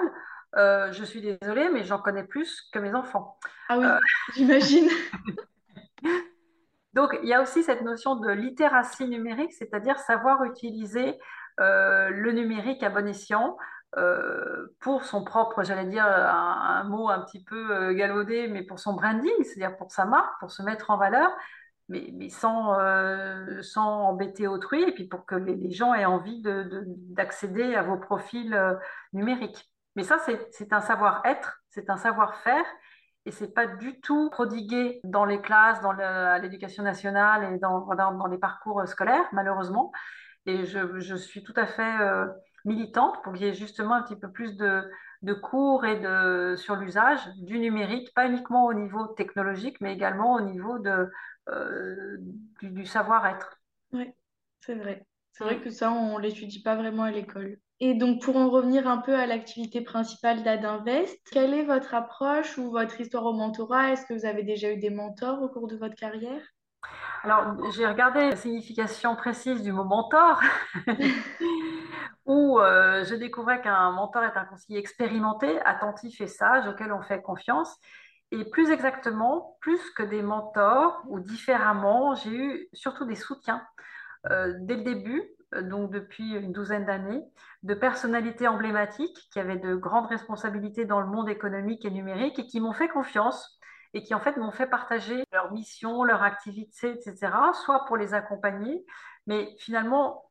Euh, 0.55 0.91
je 0.91 1.03
suis 1.03 1.21
désolée, 1.21 1.69
mais 1.69 1.83
j'en 1.83 1.99
connais 1.99 2.23
plus 2.23 2.61
que 2.71 2.79
mes 2.79 2.93
enfants. 2.93 3.37
Ah 3.69 3.77
Euh, 3.81 3.99
oui, 3.99 3.99
j'imagine. 4.35 4.89
donc, 6.93 7.17
il 7.23 7.29
y 7.29 7.33
a 7.33 7.41
aussi 7.41 7.63
cette 7.63 7.81
notion 7.81 8.15
de 8.15 8.29
littératie 8.29 9.07
numérique, 9.07 9.51
c'est-à-dire 9.53 9.97
savoir 9.99 10.43
utiliser 10.43 11.17
euh, 11.59 12.09
le 12.09 12.31
numérique 12.31 12.83
à 12.83 12.89
bon 12.89 13.07
escient 13.07 13.57
euh, 13.97 14.75
pour 14.79 15.03
son 15.03 15.23
propre, 15.23 15.63
j'allais 15.63 15.85
dire 15.85 16.05
un, 16.05 16.83
mot 16.85 17.09
un 17.09 17.19
petit 17.19 17.43
peu 17.43 17.71
euh, 17.71 17.93
galvaudé, 17.93 18.47
mais 18.47 18.63
pour 18.63 18.79
son 18.79 18.93
branding, 18.93 19.31
c'est-à-dire 19.43 19.77
pour 19.77 19.91
sa 19.91 20.05
marque, 20.05 20.39
pour 20.39 20.51
se 20.51 20.63
mettre 20.63 20.89
en 20.89 20.97
valeur, 20.97 21.29
mais, 21.89 22.29
sans, 22.29 22.79
euh, 22.79 23.61
sans 23.61 24.07
embêter 24.09 24.47
autrui, 24.47 24.83
et 24.83 24.93
puis 24.93 25.07
pour 25.07 25.25
que 25.25 25.35
les, 25.35 25.71
gens 25.71 25.93
aient 25.93 26.05
envie 26.05 26.41
de, 26.41 26.63
de- 26.63 26.83
d'accéder 26.87 27.75
à 27.75 27.83
vos 27.83 27.97
profils 27.97 28.57
numériques. 29.11 29.69
Mais 29.95 30.03
ça, 30.03 30.17
c'est, 30.19 30.73
un 30.73 30.81
savoir-être, 30.81 31.61
c'est 31.69 31.89
un 31.89 31.97
savoir-faire, 31.97 32.65
et 33.25 33.31
c'est 33.31 33.53
pas 33.53 33.67
du 33.67 34.01
tout 34.01 34.29
prodigué 34.31 35.01
dans 35.03 35.25
les 35.25 35.39
classes, 35.39 35.81
dans 35.81 35.91
l'éducation 36.41 36.83
nationale 36.83 37.53
et 37.53 37.59
dans, 37.59 37.81
dans, 37.95 38.13
dans 38.13 38.27
les 38.27 38.39
parcours 38.39 38.87
scolaires, 38.87 39.27
malheureusement. 39.33 39.91
Et 40.45 40.65
je, 40.65 40.99
je 40.99 41.15
suis 41.15 41.43
tout 41.43 41.53
à 41.55 41.67
fait 41.67 41.97
militante 42.65 43.21
pour 43.23 43.33
qu'il 43.33 43.43
y 43.43 43.49
ait 43.49 43.53
justement 43.53 43.95
un 43.95 44.03
petit 44.03 44.15
peu 44.15 44.31
plus 44.31 44.55
de, 44.57 44.89
de 45.21 45.33
cours 45.33 45.85
et 45.85 45.99
de, 45.99 46.55
sur 46.57 46.75
l'usage 46.75 47.27
du 47.37 47.59
numérique, 47.59 48.13
pas 48.13 48.27
uniquement 48.27 48.65
au 48.65 48.73
niveau 48.73 49.07
technologique, 49.07 49.79
mais 49.81 49.93
également 49.93 50.33
au 50.35 50.41
niveau 50.41 50.79
de, 50.79 51.11
euh, 51.49 52.17
du, 52.61 52.69
du 52.71 52.85
savoir-être. 52.85 53.59
Oui, 53.93 54.11
c'est 54.59 54.75
vrai. 54.75 55.05
C'est 55.31 55.43
vrai 55.45 55.55
Mm. 55.55 55.61
que 55.61 55.69
ça, 55.69 55.91
on 55.91 56.17
l'étudie 56.17 56.61
pas 56.61 56.75
vraiment 56.75 57.03
à 57.03 57.11
l'école. 57.11 57.59
Et 57.79 57.93
donc, 57.95 58.21
pour 58.21 58.35
en 58.37 58.49
revenir 58.49 58.87
un 58.89 58.97
peu 58.97 59.15
à 59.15 59.25
l'activité 59.25 59.81
principale 59.81 60.43
d'Adinvest, 60.43 61.17
quelle 61.31 61.53
est 61.53 61.63
votre 61.63 61.93
approche 61.93 62.57
ou 62.57 62.71
votre 62.71 62.99
histoire 63.01 63.25
au 63.25 63.33
mentorat? 63.33 63.91
Est-ce 63.93 64.05
que 64.05 64.13
vous 64.13 64.25
avez 64.25 64.43
déjà 64.43 64.71
eu 64.71 64.77
des 64.77 64.89
mentors 64.89 65.41
au 65.41 65.47
cours 65.49 65.67
de 65.67 65.77
votre 65.77 65.95
carrière? 65.95 66.43
Alors, 67.23 67.71
j'ai 67.71 67.87
regardé 67.87 68.29
la 68.29 68.35
signification 68.35 69.15
précise 69.15 69.63
du 69.63 69.71
mot 69.71 69.85
mentor, 69.85 70.41
où 72.25 72.59
euh, 72.59 73.03
je 73.05 73.15
découvrais 73.15 73.61
qu'un 73.61 73.91
mentor 73.91 74.23
est 74.23 74.37
un 74.37 74.45
conseiller 74.45 74.79
expérimenté, 74.79 75.59
attentif 75.61 76.19
et 76.19 76.27
sage, 76.27 76.67
auquel 76.67 76.91
on 76.91 77.01
fait 77.01 77.21
confiance. 77.21 77.77
Et 78.31 78.43
plus 78.45 78.71
exactement, 78.71 79.57
plus 79.61 79.79
que 79.91 80.03
des 80.03 80.21
mentors, 80.21 81.01
ou 81.07 81.19
différemment, 81.19 82.15
j'ai 82.15 82.31
eu 82.31 82.67
surtout 82.73 83.05
des 83.05 83.15
soutiens 83.15 83.61
euh, 84.29 84.53
dès 84.59 84.75
le 84.75 84.83
début, 84.83 85.23
euh, 85.53 85.61
donc 85.61 85.91
depuis 85.91 86.33
une 86.33 86.51
douzaine 86.51 86.85
d'années, 86.85 87.23
de 87.63 87.73
personnalités 87.73 88.47
emblématiques 88.47 89.29
qui 89.31 89.39
avaient 89.39 89.57
de 89.57 89.75
grandes 89.75 90.07
responsabilités 90.07 90.85
dans 90.85 90.99
le 90.99 91.07
monde 91.07 91.29
économique 91.29 91.85
et 91.85 91.91
numérique 91.91 92.39
et 92.39 92.47
qui 92.47 92.59
m'ont 92.59 92.73
fait 92.73 92.87
confiance 92.87 93.59
et 93.93 94.03
qui 94.03 94.13
en 94.13 94.19
fait 94.19 94.37
m'ont 94.37 94.51
fait 94.51 94.67
partager 94.67 95.23
leur 95.31 95.51
mission, 95.51 96.03
leur 96.03 96.23
activité, 96.23 96.91
etc., 96.91 97.31
soit 97.53 97.85
pour 97.85 97.97
les 97.97 98.13
accompagner, 98.13 98.85
mais 99.27 99.55
finalement, 99.59 100.29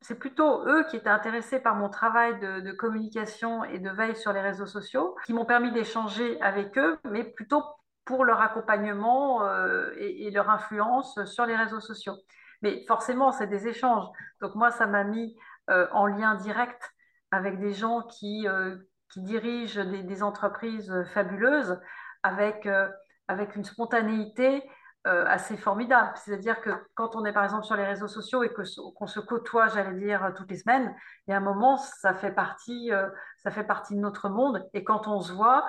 c'est 0.00 0.18
plutôt 0.18 0.66
eux 0.66 0.84
qui 0.88 0.96
étaient 0.96 1.08
intéressés 1.08 1.60
par 1.60 1.74
mon 1.74 1.88
travail 1.88 2.38
de, 2.38 2.72
communication 2.72 3.64
et 3.64 3.78
de 3.78 3.90
veille 3.90 4.16
sur 4.16 4.32
les 4.32 4.40
réseaux 4.40 4.66
sociaux, 4.66 5.16
qui 5.26 5.32
m'ont 5.32 5.44
permis 5.44 5.72
d'échanger 5.72 6.40
avec 6.40 6.78
eux, 6.78 6.98
mais 7.10 7.24
plutôt 7.24 7.62
pour 8.04 8.24
leur 8.24 8.40
accompagnement 8.40 9.44
euh, 9.44 9.90
et, 9.98 10.30
leur 10.30 10.48
influence 10.48 11.24
sur 11.24 11.44
les 11.44 11.56
réseaux 11.56 11.80
sociaux. 11.80 12.14
Mais 12.62 12.84
forcément, 12.86 13.32
c'est 13.32 13.48
des 13.48 13.66
échanges. 13.66 14.06
Donc 14.40 14.54
moi, 14.54 14.70
ça 14.70 14.86
m'a 14.86 15.02
mis 15.02 15.36
euh, 15.70 15.88
en 15.92 16.06
lien 16.06 16.36
direct 16.36 16.94
avec 17.32 17.58
des 17.58 17.72
gens 17.72 18.02
qui, 18.02 18.46
euh, 18.46 18.76
dirigent 19.16 19.82
des 19.84 20.22
entreprises 20.22 20.92
fabuleuses 21.14 21.80
avec, 22.26 22.66
euh, 22.66 22.88
avec 23.28 23.56
une 23.56 23.64
spontanéité 23.64 24.62
euh, 25.06 25.24
assez 25.28 25.56
formidable. 25.56 26.12
C'est-à-dire 26.16 26.60
que 26.60 26.70
quand 26.94 27.14
on 27.16 27.24
est 27.24 27.32
par 27.32 27.44
exemple 27.44 27.64
sur 27.64 27.76
les 27.76 27.84
réseaux 27.86 28.08
sociaux 28.08 28.42
et 28.42 28.52
que, 28.52 28.62
qu'on 28.94 29.06
se 29.06 29.20
côtoie, 29.20 29.68
j'allais 29.68 29.94
dire, 29.98 30.32
toutes 30.36 30.50
les 30.50 30.56
semaines, 30.58 30.94
il 31.26 31.30
y 31.30 31.34
a 31.34 31.36
un 31.36 31.40
moment, 31.40 31.76
ça 31.78 32.14
fait 32.14 32.32
partie, 32.32 32.92
euh, 32.92 33.08
ça 33.38 33.50
fait 33.50 33.64
partie 33.64 33.94
de 33.94 34.00
notre 34.00 34.28
monde. 34.28 34.68
Et 34.74 34.82
quand 34.84 35.06
on 35.08 35.20
se 35.20 35.32
voit, 35.32 35.66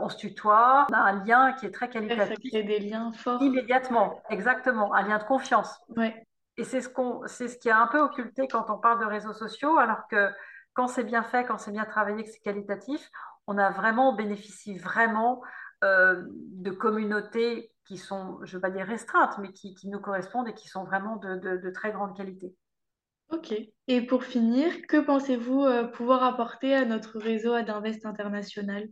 on 0.00 0.08
se 0.08 0.16
tutoie, 0.16 0.86
on 0.90 0.94
a 0.94 0.98
un 0.98 1.24
lien 1.24 1.52
qui 1.54 1.66
est 1.66 1.70
très 1.72 1.88
Ouais, 2.08 2.20
Ça 2.20 2.36
qualitatif 2.36 2.40
crée 2.50 2.62
des 2.64 2.78
liens 2.80 3.12
forts. 3.12 3.40
immédiatement, 3.40 4.22
exactement, 4.30 4.94
un 4.94 5.02
lien 5.02 5.18
de 5.18 5.24
confiance. 5.24 5.80
Ouais, 5.88 6.26
Et 6.56 6.64
c'est 6.64 6.80
ce 6.80 6.88
qu'on, 6.88 7.22
c'est 7.26 7.48
ce 7.48 7.58
qui 7.58 7.68
est 7.68 7.72
un 7.72 7.86
peu 7.86 8.00
occulté 8.00 8.48
quand 8.48 8.70
on 8.70 8.78
parle 8.78 9.00
de 9.00 9.04
réseaux 9.06 9.32
sociaux, 9.34 9.78
alors 9.78 10.06
que 10.08 10.30
quand 10.74 10.88
c'est 10.88 11.04
bien 11.04 11.22
fait, 11.22 11.44
quand 11.44 11.58
c'est 11.58 11.70
bien 11.72 11.84
travaillé, 11.84 12.24
que 12.24 12.30
c'est 12.30 12.40
qualitatif, 12.40 13.10
on 13.46 13.58
a 13.58 13.70
vraiment, 13.70 14.10
on 14.10 14.14
bénéficie 14.16 14.78
vraiment 14.78 15.42
euh, 15.86 16.22
de 16.30 16.70
communautés 16.70 17.72
qui 17.86 17.98
sont, 17.98 18.38
je 18.44 18.52
ne 18.52 18.56
veux 18.56 18.60
pas 18.60 18.70
dire 18.70 18.86
restreintes, 18.86 19.38
mais 19.38 19.52
qui, 19.52 19.74
qui 19.74 19.88
nous 19.88 20.00
correspondent 20.00 20.48
et 20.48 20.54
qui 20.54 20.68
sont 20.68 20.84
vraiment 20.84 21.16
de, 21.16 21.36
de- 21.36 21.56
de 21.58 21.70
très 21.70 21.92
grande 21.92 22.16
qualité. 22.16 22.54
ok. 23.28 23.54
Et 23.88 24.06
pour 24.06 24.24
finir, 24.24 24.72
que 24.88 24.98
pensez-vous 25.00 25.62
euh, 25.64 25.84
pouvoir 25.84 26.24
apporter 26.24 26.74
à 26.74 26.84
notre 26.84 27.18
réseau 27.18 27.52
Adinvest 27.52 28.04
International? 28.06 28.88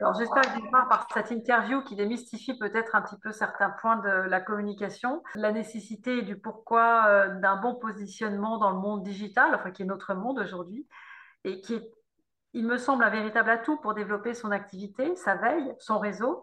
Alors, 0.00 0.14
j'espère 0.18 0.42
que 0.54 0.58
d'une 0.58 0.70
part, 0.70 0.88
par 0.88 1.06
cette 1.12 1.30
interview 1.30 1.82
qui 1.82 1.94
démystifie 1.94 2.56
peut-être 2.56 2.94
un 2.94 3.02
petit 3.02 3.18
peu 3.22 3.32
certains 3.32 3.70
points 3.82 3.98
de 3.98 4.08
la 4.30 4.40
communication, 4.40 5.22
la 5.34 5.52
nécessité 5.52 6.18
et 6.18 6.22
du 6.22 6.38
pourquoi 6.40 7.04
euh, 7.08 7.40
d'un 7.40 7.56
bon 7.60 7.74
positionnement 7.74 8.56
dans 8.58 8.70
le 8.70 8.78
monde 8.78 9.02
digital, 9.02 9.54
enfin 9.54 9.70
qui 9.72 9.82
est 9.82 9.86
notre 9.86 10.14
monde 10.14 10.38
aujourd'hui, 10.38 10.88
et 11.44 11.60
qui 11.60 11.74
est, 11.74 11.92
il 12.52 12.66
me 12.66 12.78
semble, 12.78 13.04
un 13.04 13.10
véritable 13.10 13.50
atout 13.50 13.76
pour 13.78 13.94
développer 13.94 14.34
son 14.34 14.50
activité, 14.50 15.14
sa 15.16 15.36
veille, 15.36 15.74
son 15.78 15.98
réseau. 15.98 16.42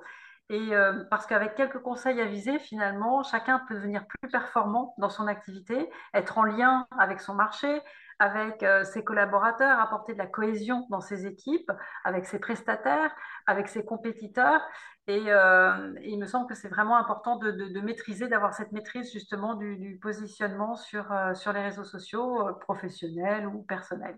Et 0.50 0.74
euh, 0.74 1.04
parce 1.10 1.26
qu'avec 1.26 1.56
quelques 1.56 1.80
conseils 1.80 2.22
avisés, 2.22 2.58
finalement, 2.60 3.22
chacun 3.24 3.60
peut 3.68 3.76
devenir 3.76 4.06
plus 4.08 4.30
performant 4.30 4.96
dans 4.98 5.10
son 5.10 5.28
activité, 5.28 5.90
être 6.14 6.38
en 6.38 6.44
lien 6.44 6.88
avec 6.98 7.20
son 7.20 7.34
marché, 7.34 7.82
avec 8.20 8.64
euh, 8.64 8.86
ses 8.86 9.04
collaborateurs, 9.04 9.80
apporter 9.80 10.14
de 10.14 10.18
la 10.18 10.28
cohésion 10.28 10.88
dans 10.90 11.02
ses 11.02 11.26
équipes, 11.28 11.72
avec 12.06 12.26
ses 12.26 12.40
prestataires, 12.40 13.14
avec 13.46 13.68
ses 13.68 13.84
compétiteurs. 13.84 14.62
Et, 15.08 15.26
euh, 15.28 15.94
il 16.04 16.18
me 16.18 16.26
semble 16.26 16.48
que 16.48 16.56
c'est 16.56 16.70
vraiment 16.70 16.98
important 16.98 17.36
de, 17.38 17.82
maîtriser, 17.82 18.30
d'avoir 18.30 18.54
cette 18.54 18.72
maîtrise 18.72 19.12
justement 19.12 19.56
du, 19.56 20.00
positionnement 20.02 20.76
sur, 20.76 21.14
sur 21.36 21.52
les 21.52 21.62
réseaux 21.62 21.84
sociaux, 21.84 22.54
professionnels 22.62 23.48
ou 23.48 23.64
personnels. 23.64 24.18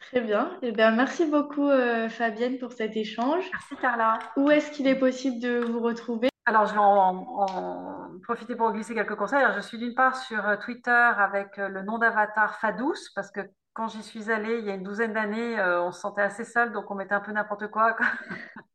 Très 0.00 0.20
bien. 0.20 0.56
Eh 0.62 0.72
bien, 0.72 0.90
merci 0.92 1.26
beaucoup 1.26 1.68
Fabienne 2.08 2.58
pour 2.58 2.72
cet 2.72 2.96
échange. 2.96 3.44
Merci 3.52 3.76
Carla. 3.80 4.18
Où 4.36 4.50
est-ce 4.50 4.70
qu'il 4.70 4.86
est 4.86 4.98
possible 4.98 5.40
de 5.40 5.58
vous 5.58 5.80
retrouver? 5.80 6.28
Alors, 6.48 6.64
je 6.64 6.72
vais 6.72 6.80
en, 6.80 8.08
profiter 8.22 8.56
pour 8.56 8.72
glisser 8.72 8.94
quelques 8.94 9.16
conseils. 9.16 9.44
je 9.54 9.60
suis 9.60 9.76
d'une 9.76 9.94
part 9.94 10.16
sur 10.16 10.48
euh, 10.48 10.56
Twitter 10.56 10.90
avec 10.90 11.58
euh, 11.58 11.68
le 11.68 11.82
nom 11.82 11.98
d'avatar 11.98 12.58
Fadous, 12.58 12.94
parce 13.14 13.30
que 13.30 13.40
quand 13.74 13.88
j'y 13.88 14.02
suis 14.02 14.30
allée 14.30 14.58
il 14.58 14.64
y 14.64 14.70
a 14.70 14.74
une 14.74 14.82
douzaine 14.82 15.12
d'années, 15.12 15.60
euh, 15.60 15.82
on 15.82 15.92
se 15.92 16.00
sentait 16.00 16.22
assez 16.22 16.44
seul, 16.44 16.72
donc 16.72 16.90
on 16.90 16.94
mettait 16.94 17.12
un 17.12 17.20
peu 17.20 17.32
n'importe 17.32 17.68
quoi 17.68 17.98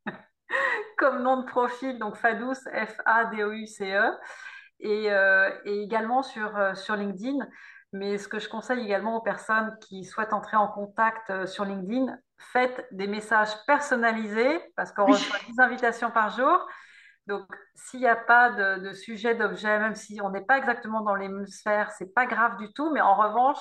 comme 1.00 1.24
nom 1.24 1.38
de 1.38 1.46
profil, 1.48 1.98
donc 1.98 2.16
Fadous, 2.16 2.54
F-A-D-O-U-C-E, 2.54 4.12
et, 4.82 5.10
également 5.66 6.22
sur, 6.22 6.52
sur 6.76 6.96
LinkedIn. 6.96 7.40
Mais 7.94 8.18
ce 8.18 8.28
que 8.28 8.40
je 8.40 8.50
conseille 8.50 8.84
également 8.84 9.18
aux 9.18 9.22
personnes 9.22 9.78
qui 9.80 10.04
souhaitent 10.04 10.34
entrer 10.34 10.58
en 10.58 10.68
contact 10.68 11.46
sur 11.46 11.64
LinkedIn, 11.64 12.18
faites 12.38 12.86
des 12.92 13.08
messages 13.08 13.54
personnalisés, 13.66 14.60
parce 14.76 14.92
qu'on 14.92 15.06
reçoit 15.06 15.38
10 15.48 15.60
invitations 15.60 16.12
par 16.12 16.30
jour. 16.30 16.68
Donc, 17.28 17.46
s'il 17.76 18.02
n'y 18.02 18.08
a 18.08 18.16
pas 18.16 18.50
de, 18.50 18.92
sujet, 18.94 19.36
d'objet, 19.36 19.80
même 19.80 19.96
si 19.96 20.20
on 20.22 20.30
n'est 20.30 20.44
pas 20.44 20.58
exactement 20.58 21.02
dans 21.02 21.16
l'hémisphère, 21.16 21.92
c'est 21.92 22.14
pas 22.14 22.26
grave 22.26 22.58
du 22.58 22.74
tout. 22.74 22.92
Mais 22.92 23.02
en 23.02 23.16
revanche, 23.16 23.60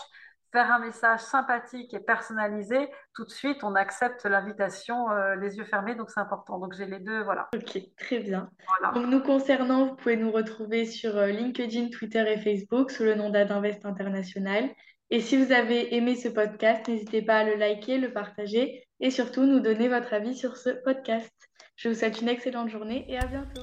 faire 0.52 0.70
un 0.70 0.78
message 0.78 1.20
sympathique 1.20 1.94
et 1.94 2.00
personnalisé, 2.00 2.88
tout 3.14 3.24
de 3.24 3.30
suite, 3.30 3.64
on 3.64 3.74
accepte 3.74 4.24
l'invitation 4.26 5.10
euh, 5.10 5.34
les 5.36 5.56
yeux 5.56 5.64
fermés. 5.64 5.94
Donc, 5.94 6.10
c'est 6.10 6.20
important. 6.20 6.58
Donc, 6.58 6.74
j'ai 6.74 6.86
les 6.86 7.00
deux, 7.00 7.22
voilà. 7.22 7.48
Ok, 7.56 7.78
très 7.96 8.18
bien. 8.18 8.50
Donc, 8.94 9.06
nous 9.06 9.22
concernant, 9.22 9.86
vous 9.86 9.96
pouvez 9.96 10.16
nous 10.16 10.30
retrouver 10.30 10.84
sur 10.84 11.16
euh, 11.16 11.28
LinkedIn, 11.28 11.88
Twitter 11.88 12.24
et 12.30 12.38
Facebook 12.38 12.90
sous 12.90 13.04
le 13.04 13.14
nom 13.14 13.30
d'Adinvest 13.30 13.84
International. 13.86 14.68
Et 15.10 15.20
si 15.20 15.42
vous 15.42 15.52
avez 15.52 15.94
aimé 15.94 16.16
ce 16.16 16.28
podcast, 16.28 16.88
n'hésitez 16.88 17.22
pas 17.22 17.38
à 17.38 17.44
le 17.44 17.56
liker, 17.56 17.98
le 17.98 18.12
partager 18.12 18.86
et 19.00 19.10
surtout 19.10 19.44
nous 19.44 19.60
donner 19.60 19.88
votre 19.88 20.14
avis 20.14 20.34
sur 20.34 20.56
ce 20.56 20.70
podcast. 20.70 21.32
Je 21.76 21.88
vous 21.88 21.94
souhaite 21.94 22.20
une 22.20 22.28
excellente 22.28 22.68
journée 22.68 23.04
et 23.08 23.18
à 23.18 23.26
bientôt. 23.26 23.62